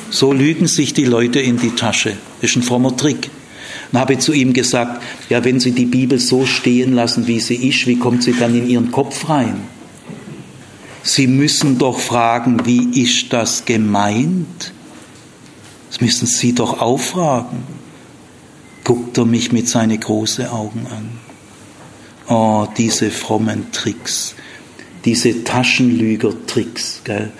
[0.09, 2.13] So lügen sich die Leute in die Tasche.
[2.41, 3.29] Das ist ein frommer Trick.
[3.91, 7.39] Dann habe ich zu ihm gesagt, ja, wenn Sie die Bibel so stehen lassen, wie
[7.39, 9.55] sie ist, wie kommt sie dann in Ihren Kopf rein?
[11.03, 14.73] Sie müssen doch fragen, wie ist das gemeint?
[15.95, 17.63] Das müssen Sie doch auffragen.
[18.83, 21.09] Guckt er mich mit seinen großen Augen an.
[22.27, 24.35] Oh, diese frommen Tricks,
[25.05, 26.99] diese Taschenlüger-Tricks.
[27.05, 27.31] Gell?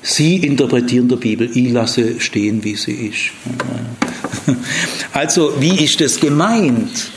[0.00, 3.32] Sie interpretieren die Bibel, ich lasse stehen, wie sie ist.
[5.12, 7.10] Also, wie ist das gemeint?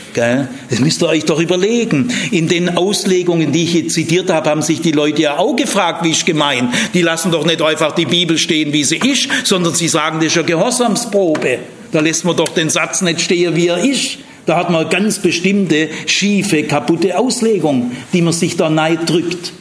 [0.70, 2.12] Das müsst ihr euch doch überlegen.
[2.30, 6.04] In den Auslegungen, die ich jetzt zitiert habe, haben sich die Leute ja auch gefragt,
[6.04, 6.72] wie ist gemeint.
[6.94, 10.26] Die lassen doch nicht einfach die Bibel stehen, wie sie ist, sondern sie sagen, das
[10.26, 11.58] ist eine Gehorsamsprobe.
[11.92, 14.18] Da lässt man doch den Satz nicht stehen, wie er ist.
[14.46, 19.52] Da hat man ganz bestimmte, schiefe, kaputte Auslegung, die man sich da neid drückt.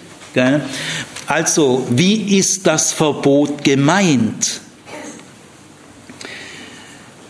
[1.25, 4.61] Also, wie ist das Verbot gemeint?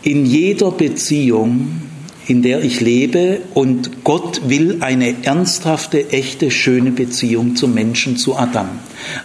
[0.03, 1.86] In jeder Beziehung,
[2.27, 8.35] in der ich lebe, und Gott will eine ernsthafte, echte, schöne Beziehung zum Menschen, zu
[8.35, 8.67] Adam.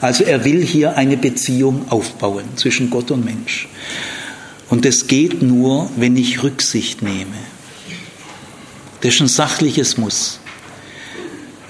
[0.00, 3.68] Also er will hier eine Beziehung aufbauen zwischen Gott und Mensch.
[4.70, 7.36] Und das geht nur, wenn ich Rücksicht nehme.
[9.00, 10.38] Das ist ein sachliches Muss.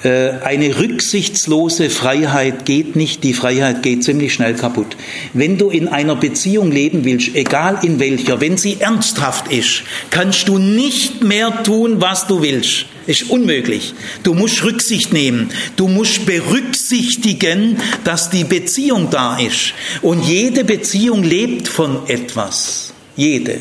[0.05, 4.97] Äh, eine rücksichtslose Freiheit geht nicht, die Freiheit geht ziemlich schnell kaputt.
[5.33, 10.49] Wenn du in einer Beziehung leben willst, egal in welcher, wenn sie ernsthaft ist, kannst
[10.49, 12.87] du nicht mehr tun, was du willst.
[13.07, 13.95] Ist unmöglich.
[14.23, 15.51] Du musst Rücksicht nehmen.
[15.77, 19.75] Du musst berücksichtigen, dass die Beziehung da ist.
[20.03, 22.93] Und jede Beziehung lebt von etwas.
[23.17, 23.59] Jede.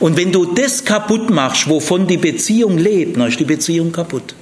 [0.00, 4.34] Und wenn du das kaputt machst, wovon die Beziehung lebt, dann ist die Beziehung kaputt.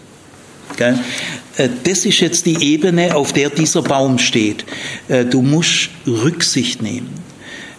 [0.81, 4.65] Äh, das ist jetzt die Ebene, auf der dieser Baum steht.
[5.09, 7.27] Äh, du musst Rücksicht nehmen.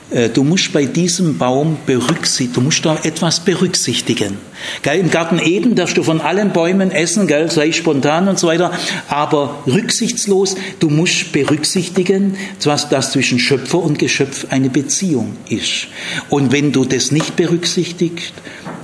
[0.10, 4.38] Äh, du musst bei diesem Baum berücksichtigen, du musst da etwas berücksichtigen.
[4.82, 5.00] Gell?
[5.00, 7.52] Im Garten Eden darfst du von allen Bäumen essen, gell?
[7.52, 8.72] sei spontan und so weiter,
[9.10, 15.88] aber rücksichtslos, du musst berücksichtigen, dass das zwischen Schöpfer und Geschöpf eine Beziehung ist.
[16.30, 18.34] Und wenn du das nicht berücksichtigst,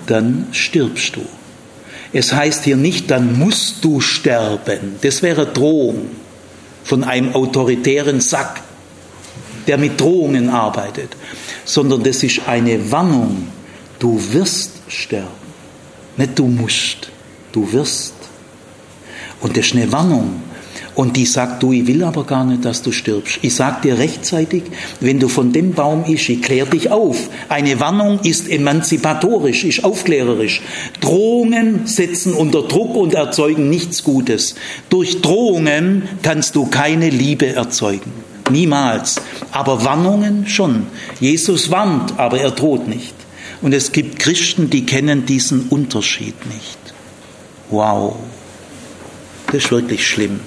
[0.07, 1.21] dann stirbst du.
[2.13, 4.97] Es heißt hier nicht, dann musst du sterben.
[5.01, 6.11] Das wäre Drohung
[6.83, 8.61] von einem autoritären Sack,
[9.65, 11.15] der mit Drohungen arbeitet,
[11.65, 13.47] sondern das ist eine Warnung.
[13.97, 15.27] Du wirst sterben.
[16.15, 17.09] Nicht du musst,
[17.51, 18.13] du wirst.
[19.41, 20.41] Und das ist eine Warnung.
[20.95, 23.39] Und die sagt, du, ich will aber gar nicht, dass du stirbst.
[23.41, 24.63] Ich sag dir rechtzeitig,
[24.99, 27.29] wenn du von dem Baum isch, ich klär dich auf.
[27.49, 30.61] Eine Warnung ist emanzipatorisch, ist aufklärerisch.
[31.01, 34.55] Drohungen setzen unter Druck und erzeugen nichts Gutes.
[34.89, 38.11] Durch Drohungen kannst du keine Liebe erzeugen.
[38.51, 39.19] Niemals.
[39.51, 40.87] Aber Warnungen schon.
[41.19, 43.15] Jesus warnt, aber er droht nicht.
[43.61, 46.77] Und es gibt Christen, die kennen diesen Unterschied nicht.
[47.71, 48.17] Wow.
[49.47, 50.41] Das ist wirklich schlimm.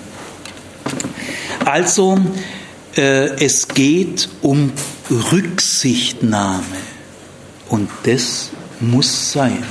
[1.67, 2.17] Also,
[2.97, 4.71] äh, es geht um
[5.33, 6.63] Rücksichtnahme.
[7.69, 9.65] Und das muss sein.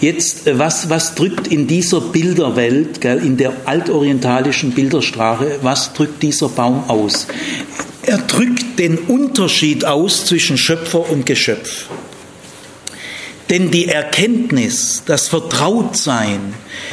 [0.00, 6.24] Jetzt, äh, was, was drückt in dieser Bilderwelt, gell, in der altorientalischen Bildersprache, was drückt
[6.24, 7.28] dieser Baum aus?
[8.02, 11.86] Er drückt den Unterschied aus zwischen Schöpfer und Geschöpf.
[13.50, 16.52] Denn die Erkenntnis, das Vertrautsein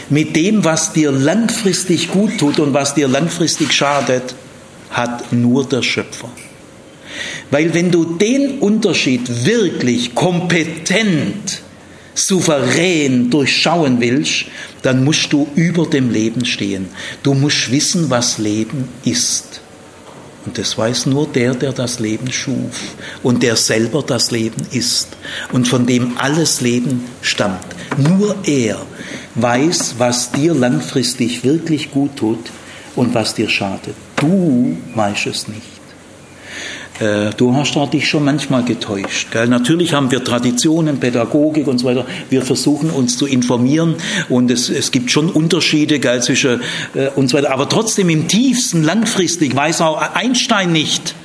[0.10, 4.36] mit dem, was dir langfristig gut tut und was dir langfristig schadet,
[4.90, 6.30] hat nur der Schöpfer.
[7.52, 11.62] Weil wenn du den Unterschied wirklich kompetent,
[12.14, 14.46] souverän durchschauen willst,
[14.82, 16.88] dann musst du über dem Leben stehen.
[17.24, 19.62] Du musst wissen, was Leben ist.
[20.46, 25.10] Und das weiß nur der, der das Leben schuf und der selber das Leben ist
[25.52, 27.66] und von dem alles Leben stammt.
[27.98, 28.78] Nur er
[29.36, 32.52] weiß, was dir langfristig wirklich gut tut
[32.96, 33.96] und was dir schadet.
[34.16, 35.75] Du weißt es nicht.
[37.00, 39.32] Äh, du hast da dich schon manchmal getäuscht.
[39.32, 39.48] Gell?
[39.48, 42.06] Natürlich haben wir Traditionen, Pädagogik und so weiter.
[42.30, 43.96] Wir versuchen uns zu informieren
[44.30, 46.62] und es, es gibt schon Unterschiede gell, zwischen
[46.94, 47.52] äh, und so weiter.
[47.52, 51.16] Aber trotzdem im tiefsten langfristig weiß auch Einstein nicht,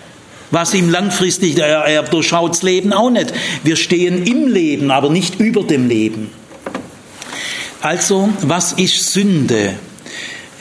[0.51, 3.33] was ihm langfristig, er, er durchschaut das Leben auch nicht.
[3.63, 6.31] Wir stehen im Leben, aber nicht über dem Leben.
[7.81, 9.75] Also, was ist Sünde?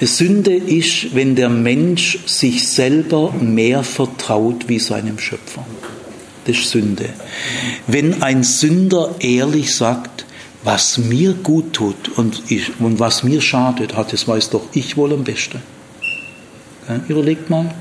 [0.08, 5.66] Sünde ist, wenn der Mensch sich selber mehr vertraut wie seinem Schöpfer.
[6.46, 7.10] Das ist Sünde.
[7.88, 10.26] Wenn ein Sünder ehrlich sagt,
[10.64, 14.98] was mir gut tut und, ich, und was mir schadet, hat, das weiß doch ich
[14.98, 15.62] wohl am besten.
[16.88, 17.74] Ja, überlegt mal,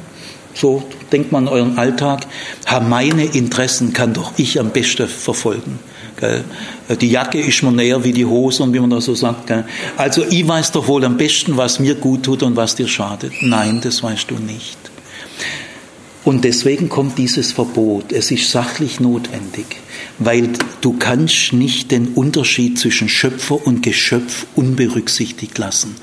[0.55, 2.27] so denkt man an euren Alltag,
[2.89, 5.79] meine Interessen kann doch ich am besten verfolgen.
[6.19, 6.45] Gell?
[7.01, 9.47] Die Jacke ist mir näher wie die Hose und wie man das so sagt.
[9.47, 9.65] Gell?
[9.97, 13.33] Also ich weiß doch wohl am besten, was mir gut tut und was dir schadet.
[13.41, 14.79] Nein, das weißt du nicht.
[16.29, 18.13] Und deswegen kommt dieses Verbot.
[18.13, 19.65] Es ist sachlich notwendig,
[20.19, 20.51] weil
[20.83, 25.97] du kannst nicht den Unterschied zwischen Schöpfer und Geschöpf unberücksichtigt lassen.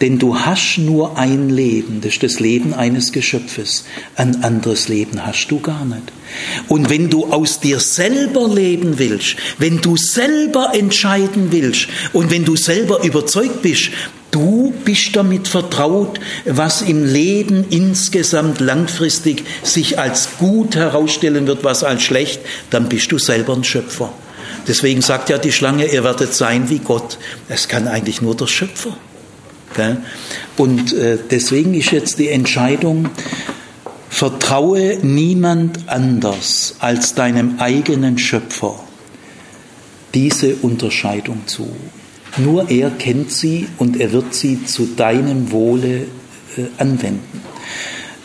[0.00, 3.84] Denn du hast nur ein Leben, das ist das Leben eines Geschöpfes.
[4.14, 6.12] Ein anderes Leben hast du gar nicht.
[6.68, 12.44] Und wenn du aus dir selber leben willst, wenn du selber entscheiden willst und wenn
[12.44, 13.90] du selber überzeugt bist,
[14.32, 21.84] Du bist damit vertraut, was im Leben insgesamt langfristig sich als gut herausstellen wird, was
[21.84, 24.12] als schlecht, dann bist du selber ein Schöpfer.
[24.66, 27.18] Deswegen sagt ja die Schlange, ihr werdet sein wie Gott.
[27.48, 28.96] Es kann eigentlich nur der Schöpfer.
[30.56, 33.08] Und äh, deswegen ist jetzt die Entscheidung,
[34.10, 38.78] vertraue niemand anders als deinem eigenen Schöpfer
[40.14, 41.74] diese Unterscheidung zu.
[42.38, 46.06] Nur er kennt sie und er wird sie zu deinem Wohle
[46.56, 47.42] äh, anwenden.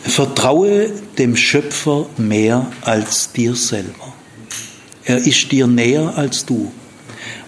[0.02, 4.14] Vertraue dem Schöpfer mehr als dir selber.
[5.04, 6.72] Er ist dir näher als du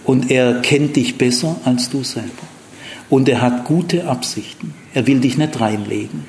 [0.03, 2.29] und er kennt dich besser als du selber.
[3.09, 4.73] Und er hat gute Absichten.
[4.93, 6.25] Er will dich nicht reinlegen.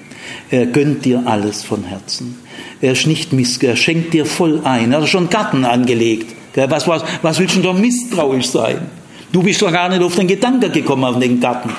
[0.50, 2.38] Er gönnt dir alles von Herzen.
[2.80, 4.92] Er ist nicht miss, er schenkt dir voll ein.
[4.92, 6.34] Er hat schon Garten angelegt.
[6.54, 8.90] Was, was, was willst du denn da misstrauisch sein?
[9.32, 11.70] Du bist doch gar nicht auf den Gedanken gekommen, auf den Garten.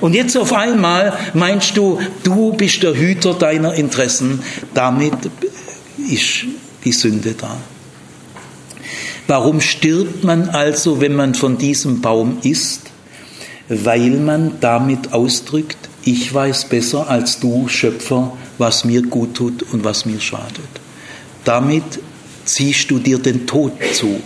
[0.00, 4.40] Und jetzt auf einmal meinst du, du bist der Hüter deiner Interessen.
[4.72, 5.14] Damit
[6.08, 6.46] ist
[6.84, 7.56] die Sünde da.
[9.26, 12.82] Warum stirbt man also, wenn man von diesem Baum isst?
[13.68, 19.84] Weil man damit ausdrückt, ich weiß besser als du, Schöpfer, was mir gut tut und
[19.84, 20.70] was mir schadet.
[21.44, 22.00] Damit
[22.46, 24.20] ziehst du dir den Tod zu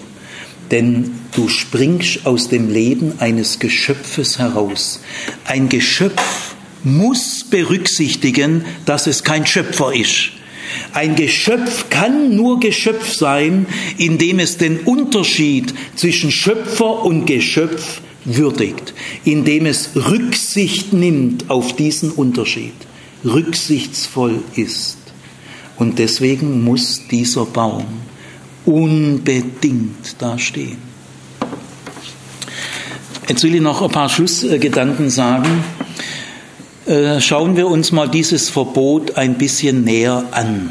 [0.72, 5.00] denn du springst aus dem Leben eines Geschöpfes heraus.
[5.44, 10.30] Ein Geschöpf muss berücksichtigen, dass es kein Schöpfer ist.
[10.94, 13.66] Ein Geschöpf kann nur Geschöpf sein,
[13.98, 18.94] indem es den Unterschied zwischen Schöpfer und Geschöpf würdigt,
[19.24, 22.74] indem es Rücksicht nimmt auf diesen Unterschied,
[23.24, 24.96] rücksichtsvoll ist.
[25.76, 27.84] Und deswegen muss dieser Baum
[28.66, 30.78] unbedingt da stehen.
[33.28, 35.64] Jetzt will ich noch ein paar Schlussgedanken sagen.
[36.86, 40.70] Äh, schauen wir uns mal dieses Verbot ein bisschen näher an.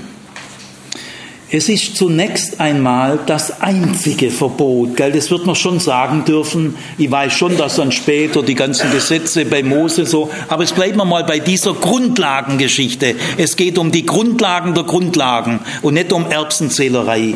[1.54, 4.96] Es ist zunächst einmal das einzige Verbot.
[4.96, 5.12] Gell?
[5.12, 6.76] Das wird man schon sagen dürfen.
[6.98, 10.96] Ich weiß schon, dass dann später die ganzen Gesetze bei Mose so, aber es bleibt
[10.96, 13.16] mal bei dieser Grundlagengeschichte.
[13.38, 17.36] Es geht um die Grundlagen der Grundlagen und nicht um Erbsenzählerei.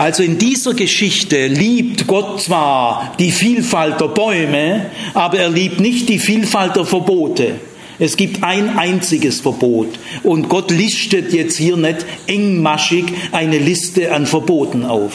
[0.00, 6.08] Also in dieser Geschichte liebt Gott zwar die Vielfalt der Bäume, aber er liebt nicht
[6.08, 7.56] die Vielfalt der Verbote.
[7.98, 9.90] Es gibt ein einziges Verbot.
[10.22, 15.12] Und Gott listet jetzt hier nicht engmaschig eine Liste an Verboten auf.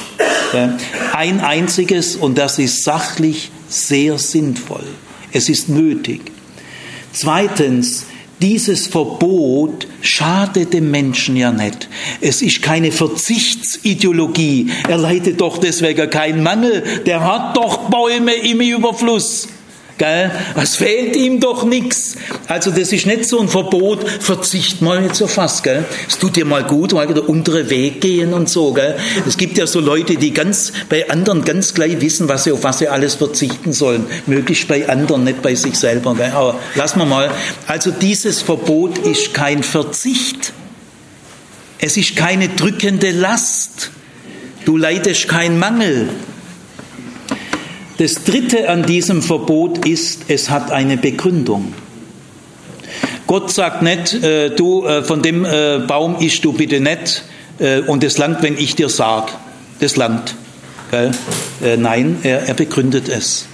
[1.14, 4.86] Ein einziges und das ist sachlich sehr sinnvoll.
[5.32, 6.22] Es ist nötig.
[7.12, 8.06] Zweitens,
[8.42, 11.88] dieses Verbot schadet dem Menschen ja nicht.
[12.22, 14.72] Es ist keine Verzichtsideologie.
[14.88, 16.84] Er leidet doch deswegen keinen Mangel.
[17.06, 19.48] Der hat doch Bäume im Überfluss.
[19.98, 20.30] Gell?
[20.62, 22.18] Es fehlt ihm doch nichts.
[22.48, 25.64] Also das ist nicht so ein Verbot, verzicht mal nicht so fast.
[25.64, 25.86] Gell?
[26.08, 28.74] Es tut dir mal gut, mal der untere Weg gehen und so.
[28.74, 28.98] Gell?
[29.26, 32.64] Es gibt ja so Leute, die ganz bei anderen ganz gleich wissen, was sie, auf
[32.64, 34.06] was sie alles verzichten sollen.
[34.26, 36.14] Möglichst bei anderen, nicht bei sich selber.
[36.16, 36.32] Gell?
[36.32, 37.32] Aber lassen wir mal.
[37.66, 40.52] Also dieses Verbot ist kein Verzicht.
[41.80, 43.92] Es ist keine drückende Last.
[44.66, 46.10] Du leidest keinen Mangel.
[47.98, 51.74] Das Dritte an diesem Verbot ist, es hat eine Begründung.
[53.26, 57.24] Gott sagt nicht, äh, du äh, von dem äh, Baum isch du bitte nicht
[57.60, 59.32] äh, und das Land, wenn ich dir sag,
[59.80, 60.36] das Land.
[60.92, 63.48] Äh, nein, er, er begründet es.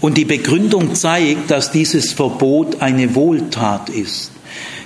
[0.00, 4.30] Und die Begründung zeigt, dass dieses Verbot eine Wohltat ist.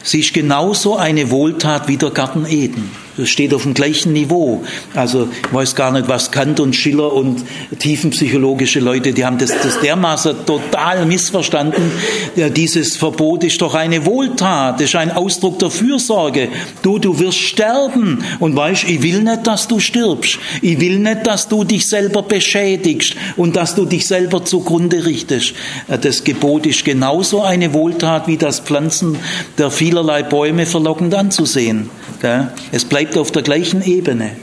[0.02, 2.90] Sie ist genauso eine Wohltat wie der Garten Eden.
[3.16, 4.64] Das steht auf dem gleichen Niveau.
[4.94, 7.44] Also ich weiß gar nicht, was Kant und Schiller und
[7.78, 11.92] tiefenpsychologische Leute, die haben das, das dermaßen total missverstanden.
[12.34, 16.48] Ja, dieses Verbot ist doch eine Wohltat, ist ein Ausdruck der Fürsorge.
[16.82, 20.38] Du, du wirst sterben und weißt, ich will nicht, dass du stirbst.
[20.60, 25.54] Ich will nicht, dass du dich selber beschädigst und dass du dich selber zugrunde richtest.
[26.00, 29.18] Das Gebot ist genauso eine Wohltat wie das Pflanzen
[29.58, 31.90] der vielerlei Bäume verlockend anzusehen.
[32.72, 34.36] Es bleibt auf der gleichen Ebene.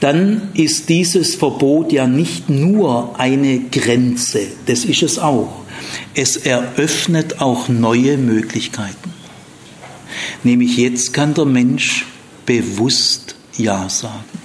[0.00, 5.62] Dann ist dieses Verbot ja nicht nur eine Grenze, das ist es auch.
[6.14, 9.12] Es eröffnet auch neue Möglichkeiten.
[10.44, 12.06] Nämlich jetzt kann der Mensch
[12.46, 14.37] bewusst Ja sagen.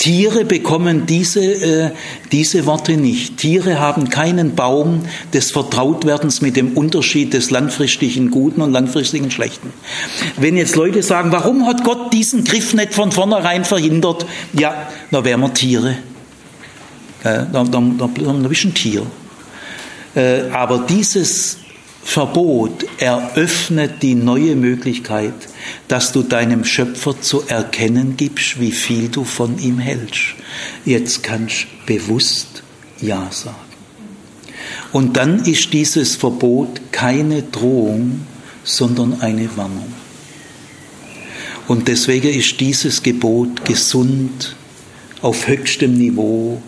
[0.00, 1.90] Tiere bekommen diese, äh,
[2.32, 3.36] diese Worte nicht.
[3.36, 5.02] Tiere haben keinen Baum
[5.34, 9.74] des Vertrautwerdens mit dem Unterschied des langfristigen Guten und langfristigen Schlechten.
[10.38, 14.24] Wenn jetzt Leute sagen, warum hat Gott diesen Griff nicht von vornherein verhindert?
[14.54, 15.90] Ja, da wären wir Tiere.
[17.22, 19.02] Äh, da, da, da, da ein Tier.
[20.14, 21.58] Äh, aber dieses
[22.02, 25.34] Verbot eröffnet die neue Möglichkeit,
[25.86, 30.34] dass du deinem Schöpfer zu erkennen gibst, wie viel du von ihm hältst.
[30.84, 32.62] Jetzt kannst du bewusst
[33.00, 33.56] Ja sagen.
[34.92, 38.26] Und dann ist dieses Verbot keine Drohung,
[38.64, 39.92] sondern eine Warnung.
[41.68, 44.56] Und deswegen ist dieses Gebot gesund,
[45.22, 46.60] auf höchstem Niveau,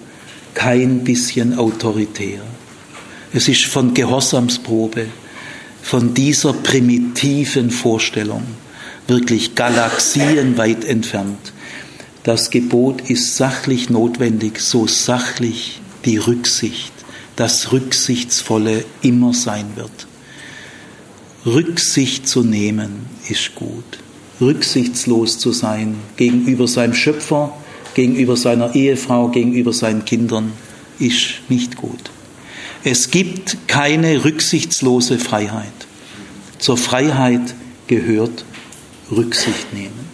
[0.55, 2.43] kein bisschen autoritär.
[3.33, 5.07] Es ist von Gehorsamsprobe,
[5.83, 8.45] von dieser primitiven Vorstellung,
[9.09, 11.53] wirklich galaxienweit entfernt.
[12.23, 16.93] Das Gebot ist sachlich notwendig, so sachlich die Rücksicht,
[17.37, 20.07] das Rücksichtsvolle immer sein wird.
[21.45, 23.99] Rücksicht zu nehmen ist gut.
[24.41, 27.53] Rücksichtslos zu sein gegenüber seinem Schöpfer,
[27.95, 30.53] gegenüber seiner Ehefrau, gegenüber seinen Kindern
[30.99, 32.11] ist nicht gut.
[32.85, 35.73] Es gibt keine rücksichtslose Freiheit.
[36.59, 37.55] Zur Freiheit
[37.87, 38.45] gehört
[39.11, 40.11] Rücksicht nehmen.